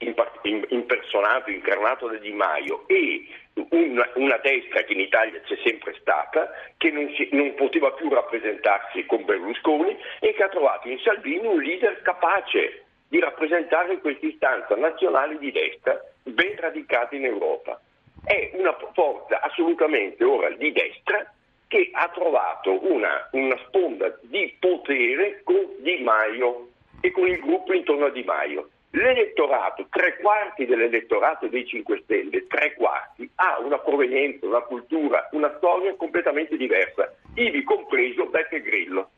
impersonato, 0.01 1.49
incarnato 1.49 2.07
da 2.07 2.17
Di 2.17 2.31
Maio 2.31 2.87
e 2.87 3.27
una, 3.69 4.09
una, 4.15 4.37
destra 4.37 4.83
che 4.83 4.93
in 4.93 5.01
Italia 5.01 5.41
c'è 5.41 5.57
sempre 5.63 5.95
stata, 5.99 6.49
che 6.77 6.89
non, 6.91 7.11
si, 7.15 7.27
non, 7.33 7.53
poteva 7.55 7.91
più 7.91 8.09
rappresentarsi 8.09 9.05
con 9.05 9.25
Berlusconi 9.25 9.97
e 10.21 10.33
che 10.33 10.43
ha 10.43 10.49
trovato 10.49 10.87
in 10.87 10.99
Salvini 10.99 11.45
un 11.45 11.61
leader 11.61 12.01
capace 12.01 12.85
di 13.09 13.19
rappresentare 13.19 13.99
questa 13.99 14.25
istanza 14.25 14.75
nazionale 14.75 15.37
di 15.37 15.51
destra 15.51 15.99
ben 16.23 16.55
radicata 16.55 17.15
in 17.15 17.25
Europa. 17.25 17.81
È 18.23 18.51
una 18.53 18.77
forza 18.93 19.41
assolutamente 19.41 20.23
ora 20.23 20.49
di 20.51 20.71
destra 20.71 21.29
che 21.67 21.89
ha 21.91 22.09
trovato 22.09 22.91
una, 22.91 23.27
una 23.31 23.57
sponda 23.67 24.17
di 24.21 24.55
potere 24.59 25.41
con 25.43 25.75
Di 25.79 25.97
Maio 26.01 26.69
e 27.01 27.11
con 27.11 27.27
il 27.27 27.39
gruppo 27.39 27.73
intorno 27.73 28.05
a 28.05 28.09
Di 28.09 28.23
Maio. 28.23 28.69
L'elettorato, 28.91 29.85
tre 29.91 30.17
quarti 30.17 30.65
dell'elettorato 30.65 31.47
dei 31.47 31.65
5 31.65 32.01
Stelle, 32.03 32.47
tre 32.47 32.73
quarti, 32.73 33.29
ha 33.35 33.59
una 33.59 33.77
provenienza, 33.77 34.47
una 34.47 34.61
cultura, 34.61 35.29
una 35.33 35.53
storia 35.57 35.95
completamente 35.95 36.57
diversa, 36.57 37.13
ivi 37.35 37.63
compreso 37.63 38.25
Beppe 38.25 38.61
Grillo. 38.61 39.11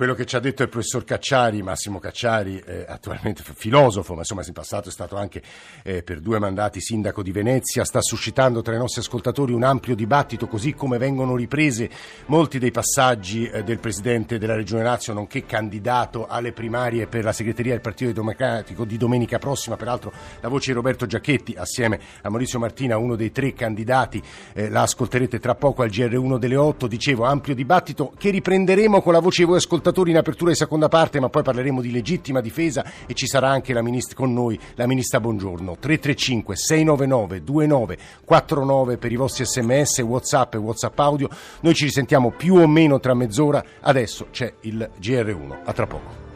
Quello 0.00 0.14
che 0.14 0.24
ci 0.24 0.34
ha 0.34 0.40
detto 0.40 0.62
il 0.62 0.70
professor 0.70 1.04
Cacciari, 1.04 1.60
Massimo 1.60 1.98
Cacciari, 1.98 2.58
eh, 2.64 2.86
attualmente 2.88 3.42
filosofo, 3.44 4.14
ma 4.14 4.20
insomma 4.20 4.42
in 4.46 4.54
passato 4.54 4.88
è 4.88 4.92
stato 4.92 5.16
anche 5.16 5.42
eh, 5.82 6.02
per 6.02 6.20
due 6.20 6.38
mandati 6.38 6.80
sindaco 6.80 7.22
di 7.22 7.32
Venezia, 7.32 7.84
sta 7.84 8.00
suscitando 8.00 8.62
tra 8.62 8.74
i 8.74 8.78
nostri 8.78 9.02
ascoltatori 9.02 9.52
un 9.52 9.62
ampio 9.62 9.94
dibattito, 9.94 10.46
così 10.46 10.72
come 10.72 10.96
vengono 10.96 11.36
riprese 11.36 11.90
molti 12.28 12.58
dei 12.58 12.70
passaggi 12.70 13.46
eh, 13.46 13.62
del 13.62 13.78
presidente 13.78 14.38
della 14.38 14.54
Regione 14.54 14.84
Lazio, 14.84 15.12
nonché 15.12 15.44
candidato 15.44 16.26
alle 16.26 16.52
primarie 16.52 17.06
per 17.06 17.22
la 17.22 17.32
segreteria 17.34 17.72
del 17.72 17.82
Partito 17.82 18.10
Democratico 18.12 18.86
di 18.86 18.96
domenica 18.96 19.38
prossima. 19.38 19.76
Peraltro 19.76 20.14
la 20.40 20.48
voce 20.48 20.68
di 20.68 20.76
Roberto 20.76 21.04
Giacchetti, 21.04 21.56
assieme 21.58 22.00
a 22.22 22.30
Maurizio 22.30 22.58
Martina, 22.58 22.96
uno 22.96 23.16
dei 23.16 23.32
tre 23.32 23.52
candidati, 23.52 24.22
eh, 24.54 24.70
la 24.70 24.80
ascolterete 24.80 25.38
tra 25.38 25.54
poco 25.56 25.82
al 25.82 25.90
GR1 25.90 26.38
delle 26.38 26.56
8. 26.56 26.86
Dicevo, 26.86 27.24
ampio 27.24 27.54
dibattito 27.54 28.14
che 28.16 28.30
riprenderemo 28.30 29.02
con 29.02 29.12
la 29.12 29.20
voce 29.20 29.42
di 29.42 29.48
voi 29.48 29.58
ascoltatori 29.58 29.88
ascoltatori 29.90 30.10
in 30.10 30.16
apertura 30.16 30.50
di 30.50 30.56
seconda 30.56 30.88
parte, 30.88 31.20
ma 31.20 31.28
poi 31.28 31.42
parleremo 31.42 31.80
di 31.80 31.90
legittima 31.90 32.40
difesa 32.40 32.84
e 33.06 33.14
ci 33.14 33.26
sarà 33.26 33.50
anche 33.50 33.72
ministra, 33.82 34.16
con 34.16 34.32
noi 34.32 34.58
la 34.74 34.86
ministra 34.86 35.20
Bongiorno. 35.20 35.76
335 35.78 36.56
699 36.56 37.42
2949 37.44 38.96
per 38.96 39.12
i 39.12 39.16
vostri 39.16 39.44
sms, 39.44 39.98
whatsapp 40.00 40.54
e 40.54 40.58
whatsapp 40.58 40.98
audio. 40.98 41.28
Noi 41.60 41.74
ci 41.74 41.84
risentiamo 41.84 42.30
più 42.30 42.56
o 42.56 42.66
meno 42.66 43.00
tra 43.00 43.14
mezz'ora. 43.14 43.62
Adesso 43.80 44.28
c'è 44.30 44.52
il 44.62 44.88
GR1. 45.00 45.58
A 45.64 45.72
tra 45.72 45.86
poco. 45.86 46.29